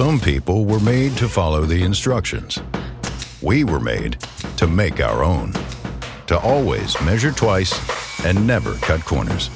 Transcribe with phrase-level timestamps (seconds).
[0.00, 2.58] Some people were made to follow the instructions.
[3.42, 4.18] We were made
[4.56, 5.52] to make our own.
[6.28, 7.74] To always measure twice
[8.24, 9.50] and never cut corners.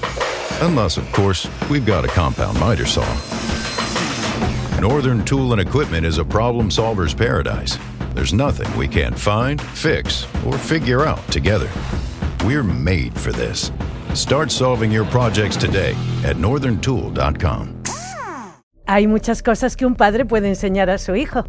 [0.61, 3.07] Unless, of course, we've got a compound miter saw.
[4.83, 7.79] Northern Tool and Equipment is a problem solver's paradise.
[8.13, 11.71] There's nothing we can't find, fix, or figure out together.
[12.45, 13.73] We're made for this.
[14.13, 15.93] Start solving your projects today
[16.23, 17.85] at northerntool.com.
[18.87, 21.45] Hay muchas cosas que un padre puede enseñar a su hijo.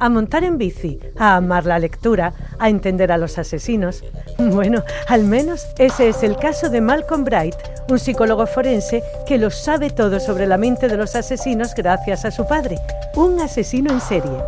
[0.00, 4.02] A montar en bici, a amar la lectura, a entender a los asesinos.
[4.38, 7.54] Bueno, al menos ese es el caso de Malcolm Bright,
[7.90, 12.30] un psicólogo forense que lo sabe todo sobre la mente de los asesinos gracias a
[12.30, 12.78] su padre,
[13.14, 14.38] un asesino en serie.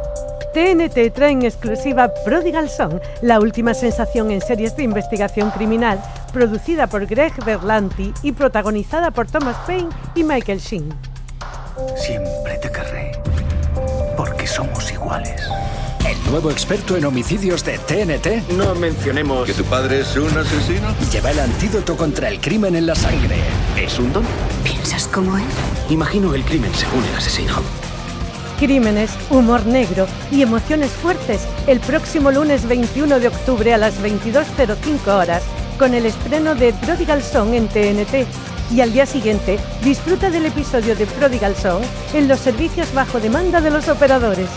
[0.54, 6.02] TNT trae en exclusiva Prodigal Song, la última sensación en series de investigación criminal,
[6.32, 11.11] producida por Greg Berlanti y protagonizada por Thomas Paine y Michael Sheen.
[11.96, 13.12] Siempre te querré.
[14.16, 15.40] Porque somos iguales.
[16.06, 19.46] El nuevo experto en homicidios de TNT No mencionemos.
[19.46, 20.94] ¿Que tu padre es un asesino?
[21.12, 23.36] lleva el antídoto contra el crimen en la sangre.
[23.76, 24.24] ¿Es un don?
[24.64, 25.44] ¿Piensas como él?
[25.90, 27.54] Imagino el crimen según el asesino.
[28.58, 35.08] Crímenes, humor negro y emociones fuertes el próximo lunes 21 de octubre a las 22.05
[35.08, 35.42] horas
[35.78, 38.26] con el estreno de Prodigal Song en TNT.
[38.74, 41.82] Y al día siguiente, disfruta del episodio de Prodigal Song
[42.14, 44.48] en los servicios bajo demanda de los operadores.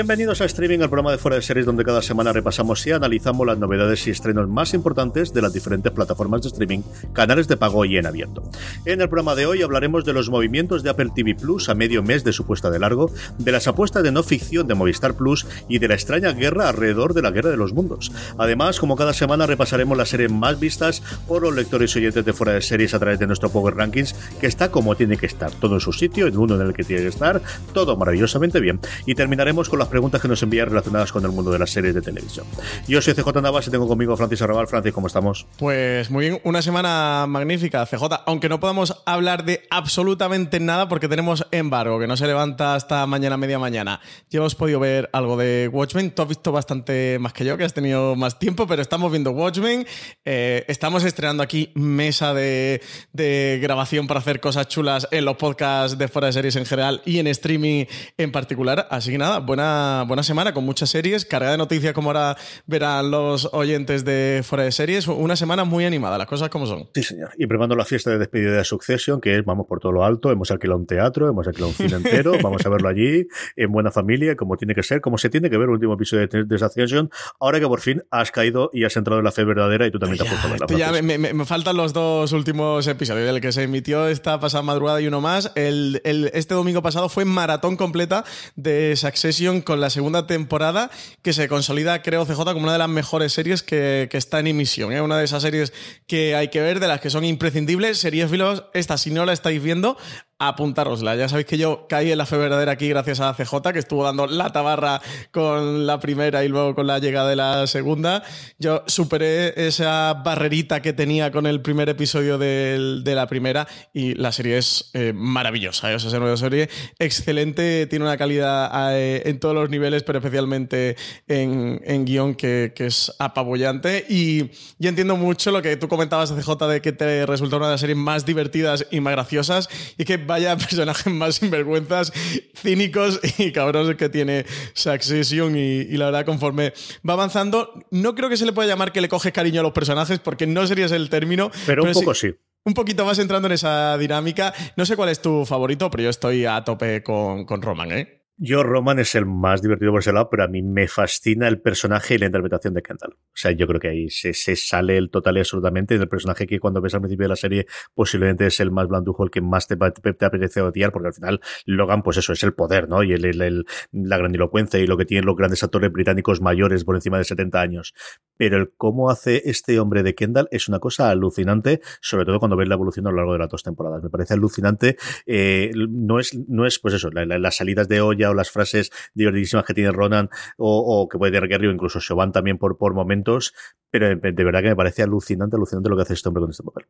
[0.00, 3.46] Bienvenidos a Streaming, el programa de fuera de series donde cada semana repasamos y analizamos
[3.46, 6.80] las novedades y estrenos más importantes de las diferentes plataformas de streaming,
[7.12, 8.42] canales de pago y en abierto.
[8.86, 12.02] En el programa de hoy hablaremos de los movimientos de Apple TV Plus a medio
[12.02, 15.46] mes de su puesta de largo, de las apuestas de no ficción de Movistar Plus
[15.68, 18.10] y de la extraña guerra alrededor de la Guerra de los Mundos.
[18.38, 22.32] Además, como cada semana repasaremos las series más vistas por los lectores y oyentes de
[22.32, 25.50] fuera de series a través de nuestro Power Rankings, que está como tiene que estar,
[25.50, 27.42] todo en su sitio, en uno en el que tiene que estar,
[27.74, 28.80] todo maravillosamente bien.
[29.04, 31.94] Y terminaremos con las preguntas que nos envían relacionadas con el mundo de las series
[31.94, 32.46] de televisión.
[32.88, 34.66] Yo soy CJ Navas y tengo conmigo Francis Arrabal.
[34.66, 35.46] Francis, ¿cómo estamos?
[35.58, 38.22] Pues muy bien, una semana magnífica, CJ.
[38.26, 43.06] Aunque no podamos hablar de absolutamente nada porque tenemos embargo, que no se levanta hasta
[43.06, 44.00] mañana, media mañana.
[44.30, 46.12] Ya hemos podido ver algo de Watchmen.
[46.12, 49.32] Tú has visto bastante más que yo, que has tenido más tiempo, pero estamos viendo
[49.32, 49.86] Watchmen.
[50.24, 55.98] Eh, estamos estrenando aquí mesa de, de grabación para hacer cosas chulas en los podcasts
[55.98, 57.86] de fuera de series en general y en streaming
[58.16, 58.86] en particular.
[58.90, 62.36] Así que nada, buena, buena semana con muchas series, cargada de noticias como ahora
[62.66, 65.06] verán los oyentes de fuera de series.
[65.08, 66.88] Una semana muy animada, las cosas como son.
[66.94, 67.30] Sí, señor.
[67.38, 70.30] Y preparando la fiesta de despedida de Succession, que es vamos por todo lo alto,
[70.30, 73.26] hemos alquilado un teatro, hemos alquilado un cine entero, vamos a verlo allí,
[73.56, 76.26] en buena familia, como tiene que ser, como se tiene que ver el último episodio
[76.28, 77.10] de, de Succession,
[77.40, 79.98] ahora que por fin has caído y has entrado en la fe verdadera y tú
[79.98, 80.66] también te has puesto a verla.
[80.68, 84.38] Esto ya me, me- me faltan los dos últimos episodios, el que se emitió esta
[84.40, 85.52] pasada madrugada y uno más.
[85.54, 88.24] El, el- este domingo pasado fue maratón completa
[88.56, 90.90] de Succession con la segunda temporada,
[91.22, 94.48] que se consolida, creo, CJ, como una de las mejores series que, que está en
[94.48, 94.92] emisión.
[94.92, 95.00] ¿eh?
[95.00, 95.72] Una de esas series
[96.08, 97.98] que hay que ver, de las que son imprescindibles.
[97.98, 99.96] Series filos, esta, si no la estáis viendo,
[100.40, 101.14] apuntárosla.
[101.14, 104.02] Ya sabéis que yo caí en la fe verdadera aquí gracias a CJ, que estuvo
[104.02, 108.24] dando la tabarra con la primera y luego con la llegada de la segunda.
[108.58, 114.32] Yo superé esa barrerita que tenía con el primer episodio de la primera y la
[114.32, 115.92] serie es eh, maravillosa.
[115.92, 115.94] ¿eh?
[115.94, 116.68] O sea, es una serie
[116.98, 120.96] excelente, tiene una calidad eh, en todos los niveles, pero especialmente
[121.28, 124.06] en, guion que, es apabullante.
[124.08, 127.72] Y, y entiendo mucho lo que tú comentabas, CJ, de que te resultó una de
[127.72, 129.68] las series más divertidas y más graciosas.
[129.98, 132.12] Y que vaya personajes más sinvergüenzas,
[132.54, 135.56] cínicos y cabrones que tiene Succession.
[135.56, 136.72] Y, y la verdad, conforme
[137.06, 139.72] va avanzando, no creo que se le pueda llamar que le coges cariño a los
[139.72, 141.50] personajes, porque no sería ese el término.
[141.66, 142.32] Pero un poco sí.
[142.62, 144.52] Un poquito más entrando en esa dinámica.
[144.76, 148.19] No sé cuál es tu favorito, pero yo estoy a tope con, con Roman, ¿eh?
[148.42, 151.60] Yo, Roman es el más divertido por ese lado, pero a mí me fascina el
[151.60, 153.12] personaje y la interpretación de Kendall.
[153.12, 156.58] O sea, yo creo que ahí se, sale el total y absolutamente del personaje que
[156.58, 159.66] cuando ves al principio de la serie posiblemente es el más blandujo, el que más
[159.66, 163.02] te, te, te apetece odiar, porque al final Logan, pues eso, es el poder, ¿no?
[163.02, 166.84] Y el, el, el, la grandilocuencia y lo que tienen los grandes actores británicos mayores
[166.84, 167.92] por encima de 70 años.
[168.38, 172.56] Pero el cómo hace este hombre de Kendall es una cosa alucinante, sobre todo cuando
[172.56, 174.02] ves la evolución a lo largo de las dos temporadas.
[174.02, 174.96] Me parece alucinante.
[175.26, 178.50] Eh, no es, no es, pues eso, la, la, las salidas de olla o las
[178.50, 182.58] frases divertidísimas que tiene Ronan o, o que puede tener Gary o incluso Siobhan también
[182.58, 183.54] por, por momentos,
[183.90, 186.50] pero de, de verdad que me parece alucinante, alucinante lo que hace este hombre con
[186.50, 186.86] este papel.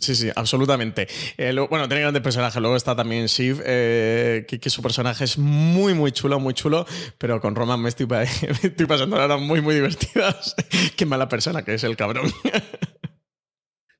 [0.00, 1.06] Sí, sí, absolutamente.
[1.36, 2.60] Eh, lo, bueno, tiene grandes personajes.
[2.60, 6.86] Luego está también Shiv, eh, que, que, su personaje es muy, muy chulo, muy chulo.
[7.18, 10.56] Pero con Roman me estoy, me estoy pasando horas muy, muy divertidas.
[10.96, 12.32] Qué mala persona que es el cabrón.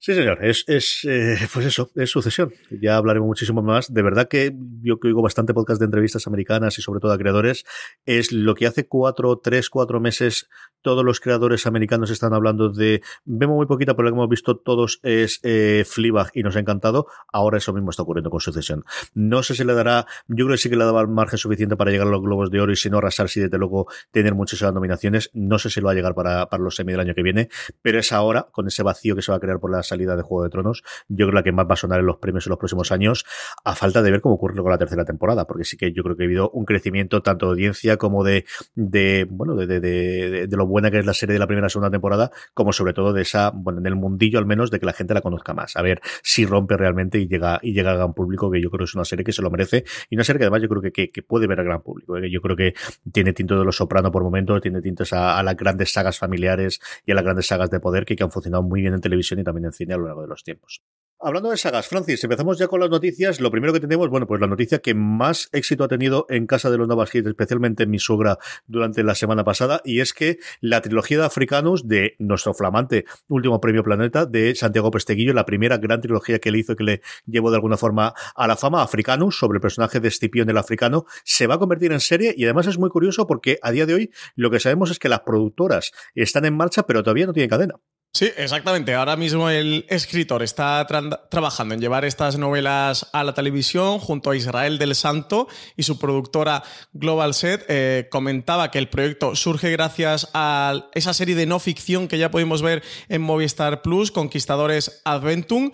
[0.02, 2.50] Sí, señor, es, es eh, pues eso, es sucesión.
[2.70, 3.92] Ya hablaremos muchísimo más.
[3.92, 7.18] De verdad que yo que oigo bastante podcast de entrevistas americanas y sobre todo a
[7.18, 7.66] creadores,
[8.06, 10.48] es lo que hace cuatro, tres, cuatro meses
[10.82, 14.56] todos los creadores americanos están hablando de, vemos muy poquita, pero lo que hemos visto
[14.56, 17.06] todos es eh, Fleabag y nos ha encantado.
[17.32, 18.84] Ahora eso mismo está ocurriendo con sucesión.
[19.14, 21.90] No sé si le dará, yo creo que sí que le daba margen suficiente para
[21.90, 24.72] llegar a los Globos de Oro y si no arrasar, si desde luego tener muchísimas
[24.72, 25.30] nominaciones.
[25.34, 27.48] No sé si lo va a llegar para, para los semi del año que viene,
[27.82, 30.22] pero es ahora, con ese vacío que se va a crear por las salida de
[30.22, 32.50] Juego de Tronos, yo creo la que más va a sonar en los premios en
[32.50, 33.24] los próximos años,
[33.64, 36.16] a falta de ver cómo ocurre con la tercera temporada, porque sí que yo creo
[36.16, 38.44] que ha habido un crecimiento tanto de audiencia como de,
[38.74, 41.70] de bueno, de, de, de, lo buena que es la serie de la primera y
[41.70, 44.86] segunda temporada, como sobre todo de esa, bueno, en el mundillo al menos, de que
[44.86, 45.76] la gente la conozca más.
[45.76, 48.80] A ver si rompe realmente y llega, y llega a gran público, que yo creo
[48.80, 50.82] que es una serie que se lo merece, y una serie que además yo creo
[50.82, 52.16] que, que, que puede ver a gran público.
[52.16, 52.30] ¿eh?
[52.30, 52.74] Yo creo que
[53.12, 56.80] tiene tinto de los soprano por momentos, tiene tintes a, a, las grandes sagas familiares
[57.06, 59.40] y a las grandes sagas de poder que, que han funcionado muy bien en televisión
[59.40, 60.82] y también en a lo largo de los tiempos.
[61.22, 63.40] Hablando de sagas, Francis, empezamos ya con las noticias.
[63.42, 66.70] Lo primero que tenemos, bueno, pues la noticia que más éxito ha tenido en casa
[66.70, 70.38] de los Navas Hits, especialmente en mi suegra durante la semana pasada, y es que
[70.62, 75.76] la trilogía de Africanos de nuestro flamante último premio Planeta de Santiago Pesteguillo, la primera
[75.76, 79.38] gran trilogía que le hizo que le llevó de alguna forma a la fama, Africanus,
[79.38, 82.66] sobre el personaje de Escipión el africano, se va a convertir en serie y además
[82.66, 85.92] es muy curioso porque a día de hoy lo que sabemos es que las productoras
[86.14, 87.74] están en marcha, pero todavía no tienen cadena.
[88.12, 88.92] Sí, exactamente.
[88.94, 94.30] Ahora mismo el escritor está tra trabajando en llevar estas novelas a la televisión junto
[94.30, 95.46] a Israel del Santo
[95.76, 97.64] y su productora Global Set.
[97.68, 102.32] Eh, comentaba que el proyecto surge gracias a esa serie de no ficción que ya
[102.32, 105.70] pudimos ver en Movistar Plus, Conquistadores Adventum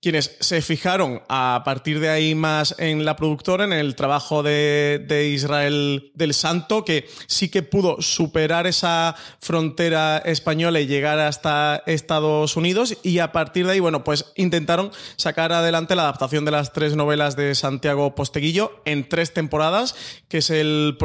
[0.00, 5.30] quienes se fijaron a partir de ahí más en la productora, en el trabajo de,
[5.34, 12.56] Israel del Santo, que sí que pudo superar esa frontera española y llegar hasta Estados
[12.56, 12.96] Unidos.
[13.02, 16.96] Y a partir de ahí, bueno, pues intentaron sacar adelante la adaptación de las tres
[16.96, 19.94] novelas de Santiago Posteguillo en tres temporadas,
[20.28, 20.96] que es el,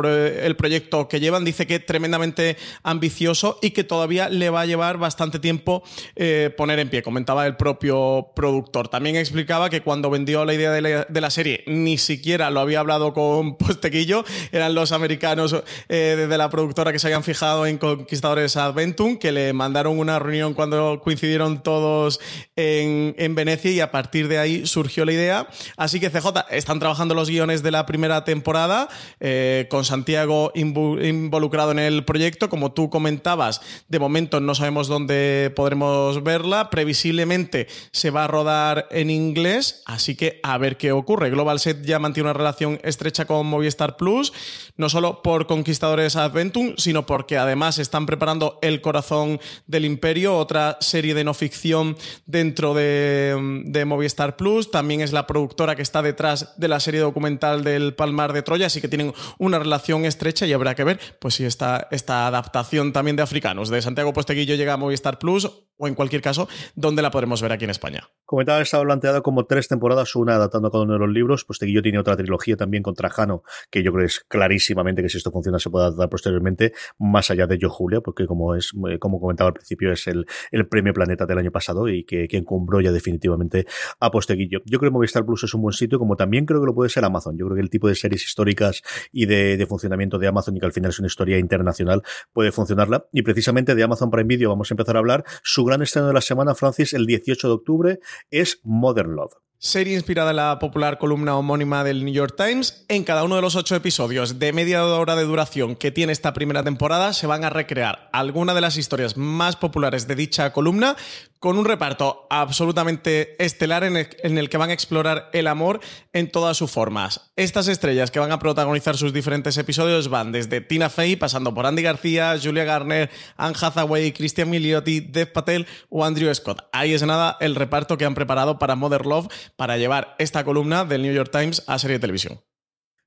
[0.41, 1.43] el proyecto que llevan.
[1.43, 5.83] Dice que tremendamente ambicioso y que todavía le va a llevar bastante tiempo
[6.15, 8.84] eh, poner en pie, comentaba el propio productor.
[8.89, 13.13] También explicaba que cuando vendió la idea de la, serie ni siquiera lo había hablado
[13.13, 15.55] con Posteguillo, eran los americanos
[15.89, 20.19] eh, de la productora que se habían fijado en Conquistadores Adventum, que le mandaron una
[20.19, 22.19] reunión cuando coincidieron todos
[22.55, 25.47] en, en Venecia y a partir de ahí surgió la idea.
[25.77, 28.87] Así que CJ están trabajando los guiones de la primera temporada,
[29.19, 32.49] eh, con Santiago involucrado en el proyecto.
[32.49, 36.69] Como tú comentabas, de momento no sabemos dónde podremos verla.
[36.69, 41.29] Previsiblemente se va a rodar en inglés, así que a ver qué ocurre.
[41.29, 44.33] Global Set ya mantiene una relación estrecha con Movistar Plus,
[44.77, 50.77] no solo por Conquistadores Adventum, sino porque además están preparando El Corazón del Imperio, otra
[50.81, 54.71] serie de no ficción dentro de, de Movistar Plus.
[54.71, 58.67] También es la productora que está detrás de la serie documental del Palmar de Troya,
[58.67, 62.93] así que tienen una relación estrecha y habrá que ver pues si esta, esta adaptación
[62.93, 67.01] también de Africanos de Santiago Posteguillo llega a Movistar Plus o en cualquier caso, ¿dónde
[67.01, 68.09] la podremos ver aquí en España?
[68.25, 71.59] Comentaba, estaba planteado como tres temporadas, una adaptando a cada uno de los libros, pues
[71.59, 75.17] Teguillo tiene otra trilogía también con Trajano, que yo creo que es clarísimamente que si
[75.17, 79.19] esto funciona se puede adaptar posteriormente, más allá de Yo Julia, porque como es, como
[79.19, 82.79] comentaba al principio, es el, el premio Planeta del año pasado y que, que encumbró
[82.79, 83.65] ya definitivamente
[83.99, 84.61] a Posteguillo.
[84.65, 86.89] Yo creo que Movistar Plus es un buen sitio, como también creo que lo puede
[86.89, 87.37] ser Amazon.
[87.37, 90.59] Yo creo que el tipo de series históricas y de, de funcionamiento de Amazon y
[90.59, 92.01] que al final es una historia internacional
[92.31, 93.07] puede funcionarla.
[93.11, 95.25] Y precisamente de Amazon Prime Video vamos a empezar a hablar.
[95.43, 97.99] Su gran estreno de la semana, Francis, el 18 de octubre,
[98.31, 99.33] es Modern Love.
[99.57, 102.85] serie inspirada en la popular columna homónima del New York Times.
[102.87, 106.33] En cada uno de los ocho episodios de media hora de duración que tiene esta
[106.33, 110.95] primera temporada se van a recrear algunas de las historias más populares de dicha columna
[111.39, 115.79] con un reparto absolutamente estelar en el, que van a explorar el amor
[116.13, 117.31] en todas sus formas.
[117.35, 121.65] Estas estrellas que van a protagonizar sus diferentes episodios van desde Tina Fey, pasando por
[121.65, 126.67] Andy García, Julia Garner, Anne Hathaway, Christian Milioti, Dev Patel o Andrew Scott.
[126.71, 130.85] Ahí es nada el reparto que han preparado para Mother Love para llevar esta columna
[130.85, 132.39] del New York Times a serie de televisión.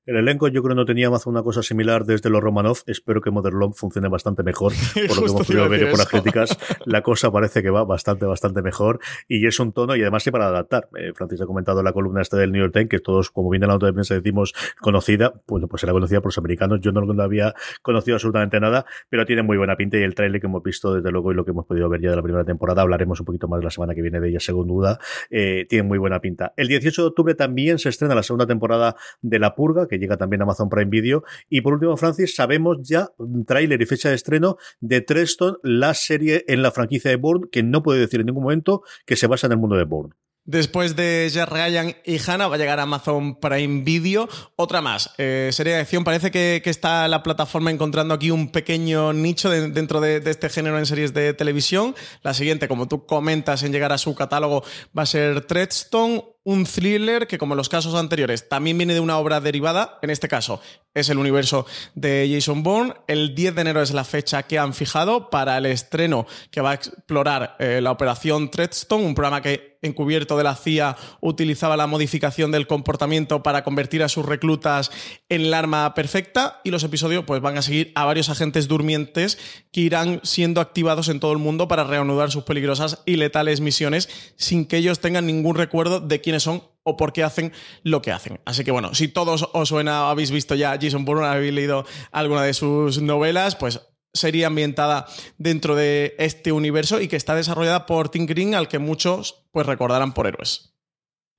[0.05, 2.77] El elenco yo creo no tenía más una cosa similar desde los Romanov.
[2.87, 4.73] Espero que Modern Love funcione bastante mejor.
[5.07, 8.25] Por lo que hemos podido ver por las críticas, la cosa parece que va bastante,
[8.25, 8.99] bastante mejor.
[9.27, 10.89] Y es un tono, y además sí para adaptar.
[10.97, 13.67] Eh, Francis ha comentado la columna esta del New York Times, que todos, como viene
[13.67, 16.79] la nota de prensa decimos conocida, bueno, pues era conocida por los americanos.
[16.81, 20.41] Yo no lo había conocido absolutamente nada, pero tiene muy buena pinta y el trailer
[20.41, 22.45] que hemos visto desde luego y lo que hemos podido ver ya de la primera
[22.45, 25.83] temporada, hablaremos un poquito más la semana que viene de ella, según duda, eh, tiene
[25.83, 26.53] muy buena pinta.
[26.57, 30.15] El 18 de octubre también se estrena la segunda temporada de La Purga, que llega
[30.15, 31.23] también a Amazon Prime Video.
[31.49, 33.09] Y por último, Francis, sabemos ya
[33.45, 37.63] tráiler y fecha de estreno de Treston, la serie en la franquicia de Bourne, que
[37.63, 40.13] no puede decir en ningún momento que se basa en el mundo de Bourne.
[40.49, 44.27] Después de Jack Ryan y Hannah va a llegar Amazon Prime Video.
[44.55, 46.03] Otra más, eh, serie de acción.
[46.03, 50.79] Parece que, está la plataforma encontrando aquí un pequeño nicho dentro de, de, este género
[50.79, 51.93] en series de televisión.
[52.23, 54.63] La siguiente, como tú comentas en llegar a su catálogo,
[54.97, 58.99] va a ser Treadstone, un thriller que, como en los casos anteriores, también viene de
[58.99, 59.99] una obra derivada.
[60.01, 60.61] En este caso,
[60.95, 62.95] es el universo de Jason Bourne.
[63.05, 66.71] El 10 de enero es la fecha que han fijado para el estreno que va
[66.71, 71.87] a explorar eh, la operación Treadstone, un programa que, encubierto de la CIA, utilizaba la
[71.87, 74.91] modificación del comportamiento para convertir a sus reclutas
[75.29, 76.61] en el arma perfecta.
[76.63, 79.37] Y los episodios pues, van a seguir a varios agentes durmientes
[79.71, 84.09] que irán siendo activados en todo el mundo para reanudar sus peligrosas y letales misiones
[84.35, 88.11] sin que ellos tengan ningún recuerdo de quiénes son o por qué hacen lo que
[88.11, 88.39] hacen.
[88.45, 92.43] Así que bueno, si todos os suena, habéis visto ya Jason Bourne, habéis leído alguna
[92.43, 93.81] de sus novelas, pues
[94.13, 98.79] sería ambientada dentro de este universo y que está desarrollada por Tim Green, al que
[98.79, 100.78] muchos pues recordarán por héroes.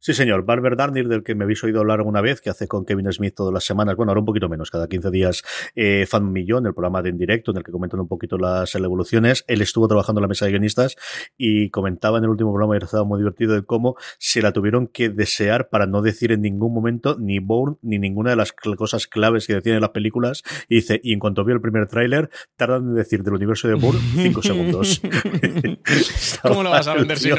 [0.02, 0.46] Sí, señor.
[0.46, 3.34] Barber Darnir, del que me habéis oído hablar alguna vez, que hace con Kevin Smith
[3.36, 5.42] todas las semanas, bueno, ahora un poquito menos, cada 15 días,
[5.74, 8.74] eh, Fan Millón, el programa de en directo, en el que comentan un poquito las
[8.74, 9.44] evoluciones.
[9.46, 10.96] Él estuvo trabajando en la mesa de guionistas
[11.36, 14.86] y comentaba en el último programa, y estaba muy divertido, de cómo se la tuvieron
[14.86, 19.06] que desear para no decir en ningún momento ni Bourne ni ninguna de las cosas
[19.06, 20.42] claves que decían en las películas.
[20.70, 23.74] Y dice, y en cuanto vio el primer tráiler, tardan en decir del universo de
[23.74, 25.02] Bourne cinco segundos.
[26.42, 27.36] ¿Cómo lo vas a vender si no?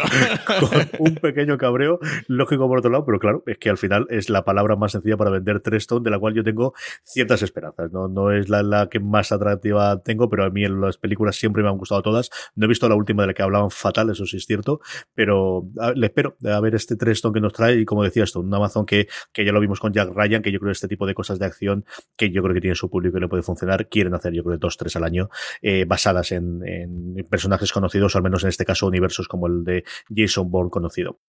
[0.59, 1.99] con un pequeño cabreo,
[2.51, 5.17] lógico por otro lado, pero claro, es que al final es la palabra más sencilla
[5.17, 7.91] para vender Treston, de la cual yo tengo ciertas esperanzas.
[7.91, 11.35] No, no es la, la que más atractiva tengo, pero a mí en las películas
[11.35, 12.29] siempre me han gustado todas.
[12.55, 14.81] No he visto la última de la que hablaban fatal, eso sí es cierto,
[15.13, 18.53] pero le espero a ver este Treston que nos trae y como decía esto, un
[18.53, 21.05] Amazon que, que ya lo vimos con Jack Ryan, que yo creo que este tipo
[21.05, 21.85] de cosas de acción
[22.17, 24.57] que yo creo que tiene su público y le puede funcionar, quieren hacer yo creo
[24.57, 25.29] dos, tres al año,
[25.61, 29.63] eh, basadas en, en personajes conocidos, o al menos en este caso universos como el
[29.63, 31.19] de Jason Bourne conocido.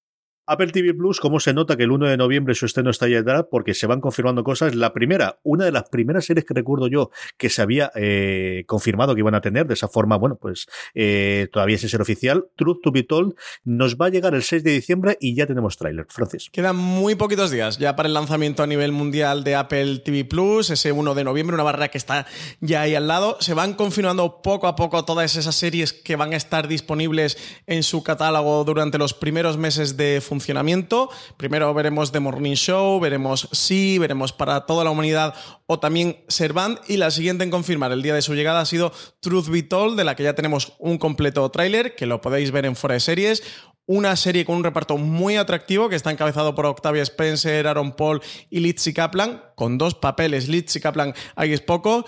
[0.47, 3.23] Apple TV Plus, ¿cómo se nota que el 1 de noviembre su estreno está ya?
[3.49, 4.75] Porque se van confirmando cosas.
[4.75, 9.15] La primera, una de las primeras series que recuerdo yo que se había eh, confirmado
[9.15, 12.81] que iban a tener, de esa forma, bueno, pues eh, todavía sin ser oficial, Truth
[12.83, 13.35] to Be Told,
[13.65, 16.07] nos va a llegar el 6 de diciembre y ya tenemos tráiler.
[16.09, 16.51] Francis.
[16.51, 20.71] Quedan muy poquitos días ya para el lanzamiento a nivel mundial de Apple TV Plus,
[20.71, 22.27] ese 1 de noviembre, una barrera que está
[22.61, 23.37] ya ahí al lado.
[23.41, 27.85] Se van confirmando poco a poco todas esas series que van a estar disponibles en
[27.85, 31.11] su catálogo durante los primeros meses de funcionamiento.
[31.37, 35.35] Primero veremos The Morning Show, veremos Sí, veremos para toda la humanidad
[35.67, 36.79] o también Servant.
[36.89, 39.99] Y la siguiente en confirmar el día de su llegada ha sido Truth Be Told,
[39.99, 43.01] de la que ya tenemos un completo tráiler, que lo podéis ver en fuera de
[43.01, 43.43] series
[43.87, 48.23] una serie con un reparto muy atractivo que está encabezado por Octavia Spencer, Aaron Paul
[48.49, 52.07] y Lizzie Kaplan, con dos papeles, Lizzie Kaplan, ahí es poco.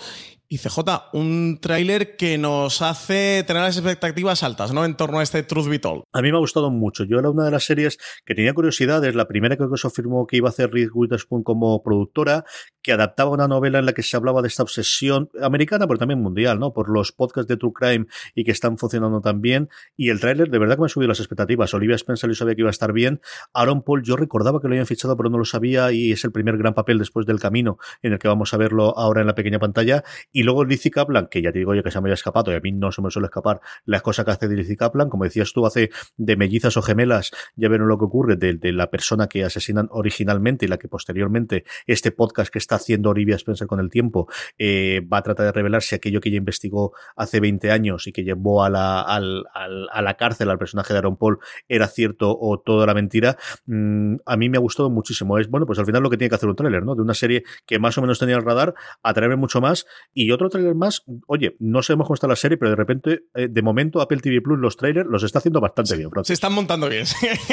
[0.55, 0.79] Y CJ,
[1.11, 4.85] un tráiler que nos hace tener las expectativas altas, ¿no?
[4.85, 6.03] En torno a este Truth Be Told.
[6.13, 7.03] A mí me ha gustado mucho.
[7.03, 9.15] Yo era una de las series que tenía curiosidades.
[9.15, 12.45] La primera que se afirmó que iba a hacer Reed Witherspoon como productora,
[12.81, 16.21] que adaptaba una novela en la que se hablaba de esta obsesión americana, pero también
[16.21, 16.71] mundial, ¿no?
[16.71, 19.67] Por los podcasts de True Crime y que están funcionando tan bien.
[19.97, 21.73] Y el tráiler de verdad que me ha subido las expectativas.
[21.73, 23.19] Olivia Spencer yo sabía que iba a estar bien.
[23.53, 26.31] Aaron Paul yo recordaba que lo habían fichado, pero no lo sabía y es el
[26.31, 29.35] primer gran papel después del camino en el que vamos a verlo ahora en la
[29.35, 30.05] pequeña pantalla.
[30.31, 32.55] Y luego Lizzie Kaplan, que ya te digo yo que se me había escapado y
[32.55, 35.51] a mí no se me suele escapar las cosas que hace Lizzie Kaplan, como decías
[35.51, 39.27] tú, hace de mellizas o gemelas, ya verán lo que ocurre, de, de, la persona
[39.27, 43.79] que asesinan originalmente y la que posteriormente este podcast que está haciendo Olivia Spencer con
[43.79, 47.71] el tiempo eh, va a tratar de revelar si aquello que ella investigó hace 20
[47.71, 51.39] años y que llevó a la, al, a la cárcel al personaje de Aaron Paul
[51.67, 53.37] era cierto o todo era mentira.
[53.65, 55.37] Mm, a mí me ha gustado muchísimo.
[55.37, 56.95] Es bueno, pues al final lo que tiene que hacer un tráiler, ¿no?
[56.95, 58.73] De una serie que más o menos tenía el radar,
[59.03, 59.85] atraerme mucho más.
[60.13, 63.47] Y otro tráiler más, oye, no sabemos cómo está la serie, pero de repente, eh,
[63.49, 66.09] de momento, Apple TV Plus, los trailers, los está haciendo bastante bien.
[66.23, 67.05] Se están montando bien.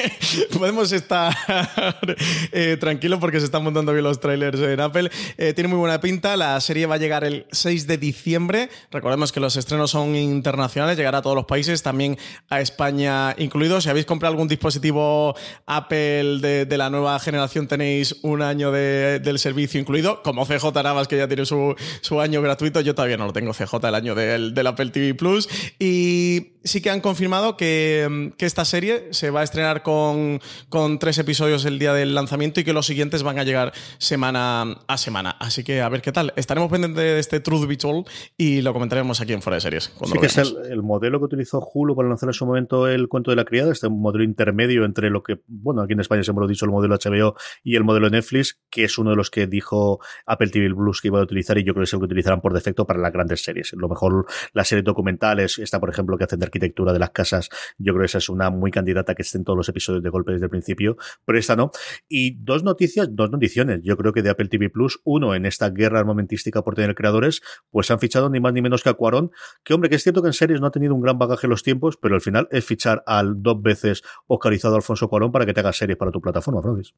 [0.59, 1.35] Podemos estar
[2.53, 5.11] eh, tranquilos porque se están montando bien los trailers en Apple.
[5.37, 6.37] Eh, tiene muy buena pinta.
[6.37, 8.69] La serie va a llegar el 6 de diciembre.
[8.91, 12.17] Recordemos que los estrenos son internacionales, llegará a todos los países, también
[12.49, 13.81] a España incluido.
[13.81, 15.35] Si habéis comprado algún dispositivo
[15.67, 20.23] Apple de, la nueva generación, tenéis un año del servicio incluido.
[20.23, 21.75] Como CJ Navas, que ya tiene su,
[22.21, 25.49] año gratuito, yo todavía no lo tengo CJ el año del, del Apple TV Plus.
[25.79, 31.17] Y sí que han confirmado que, esta serie se va a estrenar con, con, tres
[31.19, 35.37] episodios el día del lanzamiento y que los siguientes van a llegar semana a semana.
[35.39, 36.33] Así que a ver qué tal.
[36.35, 39.93] Estaremos pendientes de este Truth Be Told y lo comentaremos aquí en Fuera de Series.
[40.05, 43.31] sí, que es el, modelo que utilizó Hulu para lanzar en su momento el cuento
[43.31, 46.41] de la criada, este modelo intermedio entre lo que, bueno, aquí en España se me
[46.41, 49.47] lo dicho, el modelo HBO y el modelo Netflix, que es uno de los que
[49.47, 52.07] dijo Apple TV Plus que iba a utilizar y yo creo que es el que
[52.07, 53.73] utilizarán por defecto para las grandes series.
[53.75, 57.49] Lo mejor las series documentales, esta por ejemplo que hacen de arquitectura de las casas,
[57.79, 60.11] yo creo que esa es una muy candidata que esté en todos los episodios de
[60.11, 61.71] golpe desde el principio, pero esta no.
[62.09, 65.71] Y dos noticias, dos noticiones, yo creo que de Apple TV Plus, uno en esta
[65.71, 67.41] guerra armamentística por tener creadores,
[67.71, 69.31] pues han fichado ni más ni menos que a Cuarón,
[69.65, 71.51] que hombre, que es cierto que en series no ha tenido un gran bagaje en
[71.51, 75.55] los tiempos, pero al final es fichar al dos veces oscarizado Alfonso Cuarón para que
[75.55, 76.95] te haga series para tu plataforma, Francis.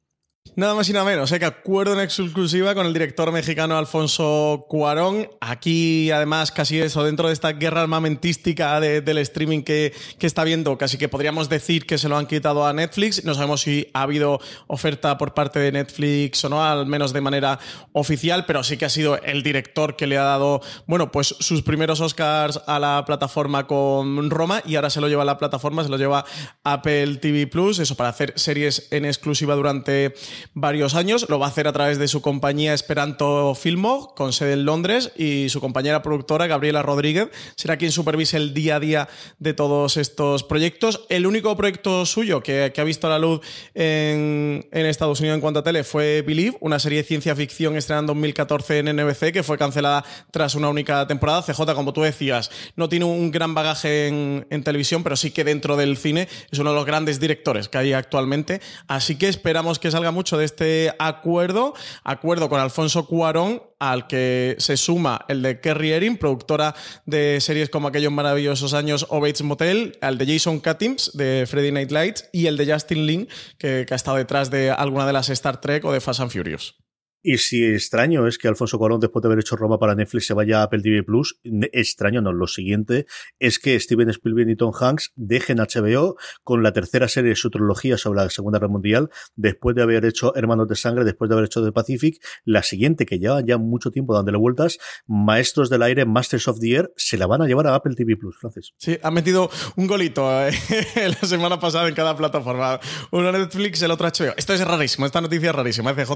[0.57, 1.41] Nada más y nada menos, ¿eh?
[1.41, 5.29] que acuerdo en exclusiva con el director mexicano Alfonso Cuarón.
[5.41, 10.79] Aquí, además, casi eso, dentro de esta guerra armamentística del streaming que, que, está viendo,
[10.79, 13.25] casi que podríamos decir que se lo han quitado a Netflix.
[13.25, 17.21] No sabemos si ha habido oferta por parte de Netflix o no, al menos de
[17.21, 17.59] manera
[17.91, 21.63] oficial, pero sí que ha sido el director que le ha dado, bueno, pues sus
[21.63, 25.83] primeros Oscars a la plataforma con Roma y ahora se lo lleva a la plataforma,
[25.83, 26.25] se lo lleva
[26.63, 30.15] Apple TV Plus, eso para hacer series en exclusiva durante
[30.55, 31.27] varios años.
[31.29, 35.13] Lo va a hacer a través de su compañía Esperanto Filmo, con sede en Londres,
[35.17, 39.97] y su compañera productora, Gabriela Rodríguez, será quien supervise el día a día de todos
[39.97, 41.05] estos proyectos.
[41.09, 43.41] El único proyecto suyo que, ha visto la luz
[43.75, 48.01] en, Estados Unidos en cuanto a tele fue Believe, una serie de ciencia ficción estrenada
[48.01, 51.43] en 2014 en NBC, que fue cancelada tras una única temporada.
[51.43, 55.45] CJ, como tú decías, no tiene un gran bagaje en, en televisión, pero sí que
[55.45, 58.61] dentro del cine es uno de los grandes directores que hay actualmente.
[58.87, 64.57] Así que esperamos que salga mucho de este acuerdo, acuerdo con Alfonso Cuarón, al que
[64.59, 69.43] se suma el de Kerry Erin, productora de series como aquellos maravillosos años o Bates
[69.43, 73.29] Motel, al de Jason Katims de Friday Night Lights y el de Justin Lin,
[73.59, 76.31] que, que ha estado detrás de alguna de las Star Trek o de Fast and
[76.31, 76.84] Furious.
[77.27, 80.35] Y si extraño es que Alfonso Cuarón, después de haber hecho Roma para Netflix, se
[80.35, 81.41] vaya a Apple TV Plus,
[81.73, 82.35] extraño no.
[82.35, 83.07] Lo siguiente
[83.39, 87.49] es que Steven Spielberg y Tom Hanks dejen HBO con la tercera serie de su
[87.49, 91.37] trilogía sobre la Segunda Guerra Mundial, después de haber hecho Hermanos de Sangre, después de
[91.37, 92.23] haber hecho The Pacific.
[92.45, 96.75] La siguiente, que lleva ya mucho tiempo dándole vueltas, Maestros del Aire, Masters of the
[96.75, 98.75] Air, se la van a llevar a Apple TV Plus, Francis.
[98.77, 100.53] Sí, han metido un golito eh,
[100.97, 102.81] la semana pasada en cada plataforma.
[103.13, 104.35] Uno Netflix, el otro HBO.
[104.37, 106.13] Esto es rarísimo, esta noticia es rarísima, CJ.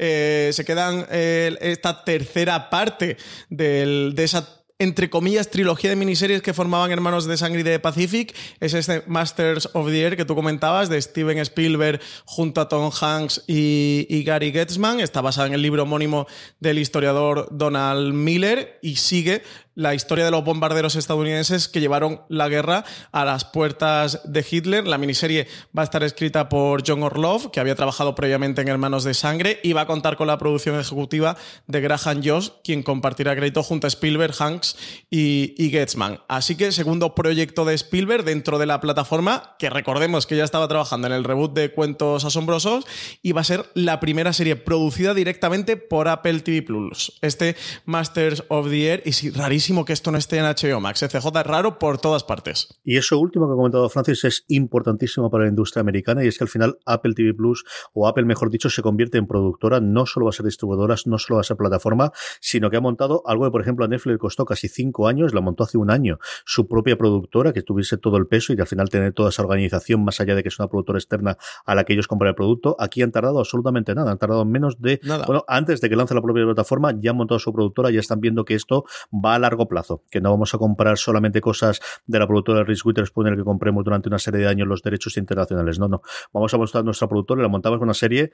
[0.00, 3.16] Eh, se quedan eh, esta tercera parte
[3.50, 8.34] de esa entre comillas, trilogía de miniseries que formaban Hermanos de Sangre y de Pacific.
[8.60, 12.90] Es este Masters of the Air que tú comentabas, de Steven Spielberg junto a Tom
[12.92, 15.00] Hanks y, y, Gary Getzman.
[15.00, 16.28] Está basada en el libro homónimo
[16.60, 19.42] del historiador Donald Miller y sigue
[19.78, 24.88] la historia de los bombarderos estadounidenses que llevaron la guerra a las puertas de Hitler.
[24.88, 29.04] La miniserie va a estar escrita por John Orlov, que había trabajado previamente en Hermanos
[29.04, 31.36] de Sangre, y va a contar con la producción ejecutiva
[31.68, 34.76] de Graham Joss, quien compartirá crédito junto a Spielberg, Hanks
[35.10, 36.22] y, y Getzman.
[36.26, 40.66] Así que segundo proyecto de Spielberg dentro de la plataforma, que recordemos que ya estaba
[40.66, 42.84] trabajando en el reboot de Cuentos Asombrosos,
[43.22, 47.12] y va a ser la primera serie producida directamente por Apple TV Plus.
[47.22, 50.80] Este Masters of the Air, y sí, rarísimo rarísimo que esto no esté en HBO
[50.80, 51.00] Max.
[51.00, 52.80] CJ es raro por todas partes.
[52.84, 56.38] Y eso último que ha comentado Francis es importantísimo para la industria americana y es
[56.38, 60.06] que al final Apple TV Plus o Apple, mejor dicho, se convierte en productora, no
[60.06, 63.22] solo va a ser distribuidora, no solo va a ser plataforma, sino que ha montado
[63.26, 65.90] algo que, por ejemplo, a Netflix le costó casi cinco años, la montó hace un
[65.90, 69.42] año, su propia productora, que tuviese todo el peso y al final tener toda esa
[69.42, 72.34] organización, más allá de que es una productora externa a la que ellos compran el
[72.34, 72.74] producto.
[72.78, 75.26] Aquí han tardado absolutamente nada, han tardado menos de, Nada.
[75.26, 78.20] bueno, antes de que lance la propia plataforma, ya han montado su productora, ya están
[78.20, 82.18] viendo que esto va a largo plazo, que no vamos a comprar solamente cosas de
[82.18, 85.16] la productora Reese Witherspoon en el que compremos durante una serie de años los derechos
[85.16, 85.78] internacionales.
[85.78, 86.02] No, no.
[86.32, 88.32] Vamos a mostrar nuestra productora, la montamos con una serie,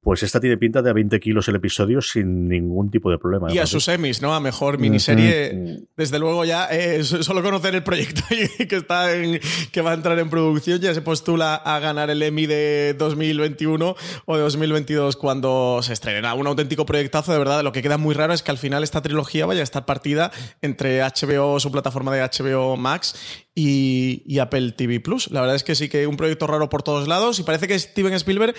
[0.00, 3.52] pues esta tiene pinta de a 20 kilos el episodio sin ningún tipo de problema.
[3.52, 3.66] Y a ¿no?
[3.66, 4.34] sus Emmys, ¿no?
[4.34, 5.80] A mejor miniserie.
[5.96, 8.22] Desde luego ya eh, so- solo conocer el proyecto
[8.68, 12.22] que está en, que va a entrar en producción ya se postula a ganar el
[12.22, 13.94] Emmy de 2021
[14.26, 16.32] o de 2022 cuando se estrene.
[16.32, 17.62] Un auténtico proyectazo, de verdad.
[17.62, 20.30] Lo que queda muy raro es que al final esta trilogía vaya a estar partida
[20.62, 23.14] entre HBO, su plataforma de HBO Max
[23.54, 25.30] y, Apple TV Plus.
[25.30, 27.78] La verdad es que sí que un proyecto raro por todos lados y parece que
[27.78, 28.54] Steven Spielberg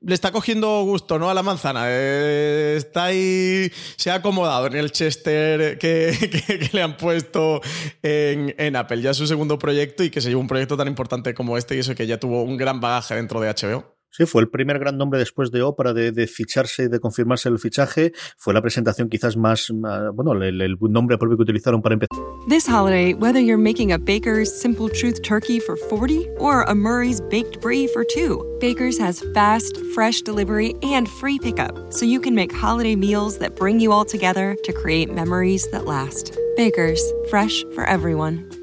[0.00, 1.28] le está cogiendo gusto, ¿no?
[1.28, 1.84] A la manzana.
[1.88, 7.60] Eh, está ahí, se ha acomodado en el Chester que, le han puesto
[8.02, 9.02] en, Apple.
[9.02, 11.80] Ya su segundo proyecto y que se lleva un proyecto tan importante como este y
[11.80, 13.97] eso que ya tuvo un gran bagaje dentro de HBO.
[14.10, 15.62] Sí, fue el primer gran nombre después de
[15.94, 18.12] de, de ficharse y de confirmarse el fichaje.
[18.36, 22.08] Fue la presentación quizás más, más- bueno, el, el nombre propio que utilizaron para empezar.
[22.48, 27.20] This holiday, whether you're making a Baker's Simple Truth turkey for 40 or a Murray's
[27.20, 32.34] Baked Brie for 2, Baker's has fast, fresh delivery and free pickup, so you can
[32.34, 36.36] make holiday meals that bring you all together to create memories that last.
[36.56, 38.48] Baker's, fresh for everyone.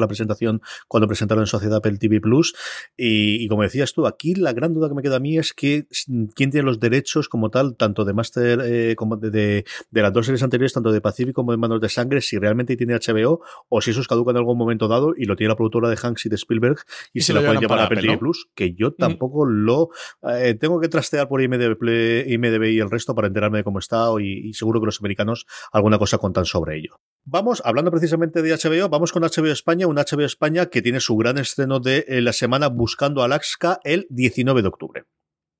[0.00, 2.54] La presentación cuando presentaron en Sociedad Apple TV Plus.
[2.96, 5.52] Y, y como decías tú, aquí la gran duda que me queda a mí es
[5.52, 5.86] que
[6.34, 10.12] quién tiene los derechos como tal, tanto de Master eh, como de, de, de las
[10.12, 13.42] dos series anteriores, tanto de Pacific como de Manos de Sangre, si realmente tiene HBO
[13.68, 16.26] o si esos caducan en algún momento dado y lo tiene la productora de Hanks
[16.26, 16.78] y de Spielberg
[17.12, 18.18] y, Y se se lo lo pueden llevar a Apple TV ¿no?
[18.18, 19.90] Plus, que yo tampoco lo
[20.22, 24.08] eh, tengo que trastear por IMDb, IMDb y el resto para enterarme de cómo está
[24.20, 27.00] y, y seguro que los americanos alguna cosa contan sobre ello.
[27.26, 31.16] Vamos, hablando precisamente de HBO, vamos con HBO España, un HBO España que tiene su
[31.16, 35.04] gran estreno de eh, la semana Buscando Alaska el 19 de octubre.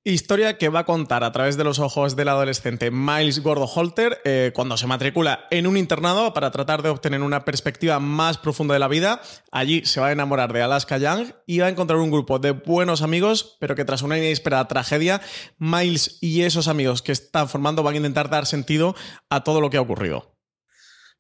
[0.07, 4.19] Historia que va a contar a través de los ojos del adolescente Miles Gordo Holter
[4.27, 8.75] eh, cuando se matricula en un internado para tratar de obtener una perspectiva más profunda
[8.75, 9.23] de la vida.
[9.51, 12.51] Allí se va a enamorar de Alaska Young y va a encontrar un grupo de
[12.51, 15.23] buenos amigos, pero que tras una inesperada tragedia,
[15.57, 18.95] Miles y esos amigos que están formando van a intentar dar sentido
[19.31, 20.34] a todo lo que ha ocurrido.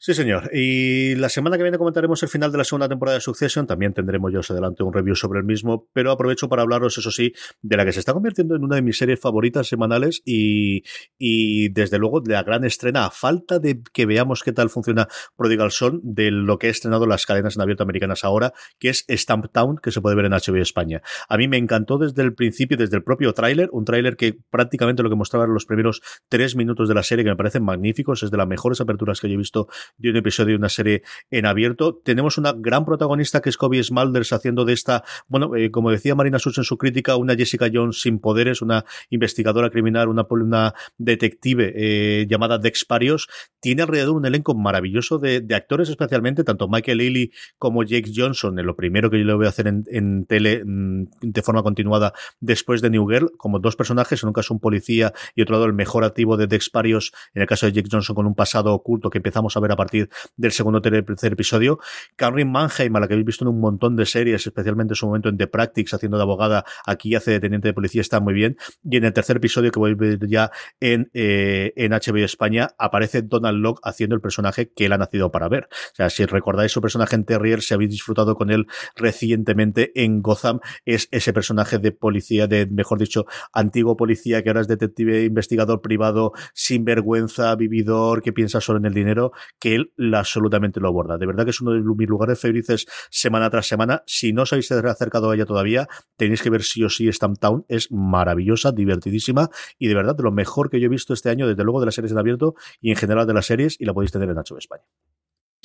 [0.05, 0.51] Sí, señor.
[0.53, 3.67] Y la semana que viene comentaremos el final de la segunda temporada de Succession.
[3.67, 7.11] También tendremos yo os adelante un review sobre el mismo, pero aprovecho para hablaros, eso
[7.11, 10.83] sí, de la que se está convirtiendo en una de mis series favoritas semanales y,
[11.17, 15.09] y desde luego de la gran estrena, a falta de que veamos qué tal funciona
[15.37, 19.07] Prodigal Son, de lo que ha estrenado las cadenas en abierto americanas ahora, que es
[19.09, 21.01] Stamp Town, que se puede ver en HBO España.
[21.31, 25.03] A mí me encantó desde el principio, desde el propio tráiler, un tráiler que prácticamente
[25.03, 28.23] lo que mostraba en los primeros tres minutos de la serie, que me parecen magníficos,
[28.23, 29.67] es de las mejores aperturas que yo he visto
[29.99, 32.01] de un episodio de una serie en abierto.
[32.05, 36.15] Tenemos una gran protagonista que es Kobe Smulders haciendo de esta, bueno, eh, como decía
[36.15, 41.73] Marina Sus en su crítica, una Jessica Jones sin poderes, una investigadora criminal, una, detective
[41.75, 43.29] eh, llamada Dex Parios.
[43.61, 48.59] Tiene alrededor un elenco maravilloso de, de actores, especialmente tanto Michael Ealy como Jake Johnson,
[48.59, 51.63] en lo primero que yo le voy a hacer en, en tele mm, de forma
[51.63, 55.55] continuada después de New Girl, como dos personajes, en un caso un policía y otro
[55.55, 58.35] lado el mejor activo de Dex Parios, en el caso de Jake Johnson con un
[58.35, 61.79] pasado oculto que empezamos a ver a partir del segundo tercer episodio.
[62.17, 65.07] Karen Mannheim, a la que habéis visto en un montón de series, especialmente en su
[65.07, 68.35] momento en The Practice, haciendo de abogada, aquí hace de teniente de policía, está muy
[68.35, 68.57] bien.
[68.83, 72.71] Y en el tercer episodio, que voy a ver ya en, eh, en HBO España,
[72.79, 75.69] aparece Donald Locke haciendo el personaje que él ha nacido para ver.
[75.71, 78.67] O sea, si recordáis su personaje en Terrier, si habéis disfrutado con él
[78.97, 84.63] recientemente en Gotham, es ese personaje de policía, de, mejor dicho, antiguo policía que ahora
[84.63, 89.33] es detective, investigador privado, sin vergüenza, vividor, que piensa solo en el dinero,
[89.65, 91.17] que él absolutamente lo aborda.
[91.17, 94.03] De verdad que es uno de mis lugares felices semana tras semana.
[94.05, 97.65] Si no os habéis acercado a ella todavía, tenéis que ver sí o sí Stamptown.
[97.67, 99.49] Es maravillosa, divertidísima
[99.79, 101.87] y de verdad de lo mejor que yo he visto este año, desde luego de
[101.87, 104.37] las series en abierto y en general de las series, y la podéis tener en
[104.37, 104.85] HBO España.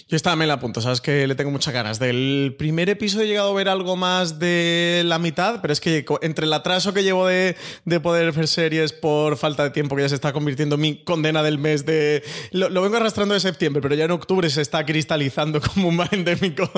[0.08, 2.00] Yo estaba me la apunto, sabes que le tengo muchas ganas.
[2.00, 6.06] Del primer episodio he llegado a ver algo más de la mitad, pero es que
[6.22, 7.56] entre el atraso que llevo de,
[8.02, 11.44] poder ver series por falta de tiempo, que ya se está convirtiendo en mi condena
[11.44, 12.24] del mes de.
[12.52, 16.10] Lo, vengo arrastrando de septiembre, pero ya en octubre se está cristalizando como un mal
[16.12, 16.70] endémico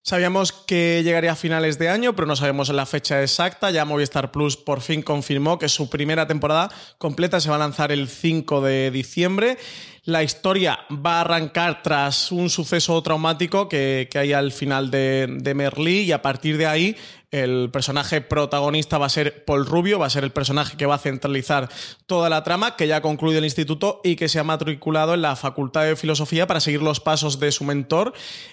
[0.05, 3.71] Sabíamos que llegaría a finales de año, pero no sabemos la fecha exacta.
[3.71, 7.89] Ya Movistar Plus por fin confirmó que su primera temporada completa se va a lanzar
[7.93, 9.57] el 5 de diciembre.
[10.03, 15.53] La historia va a arrancar tras un suceso traumático que, hay al final de, de
[15.53, 16.97] Merlí y a partir de ahí
[17.31, 20.95] el personaje protagonista va a ser Paul Rubio, va a ser el personaje que va
[20.95, 21.69] a centralizar
[22.05, 25.21] toda la trama, que ya ha concluido el instituto y que se ha matriculado en
[25.21, 28.11] la Facultad de Filosofía para seguir los pasos de su mentor.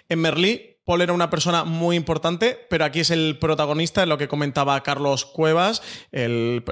[0.09, 4.29] En Merlí Paul era una persona muy importante, pero aquí es el protagonista, lo que
[4.29, 6.65] comentaba Carlos Cuevas, el,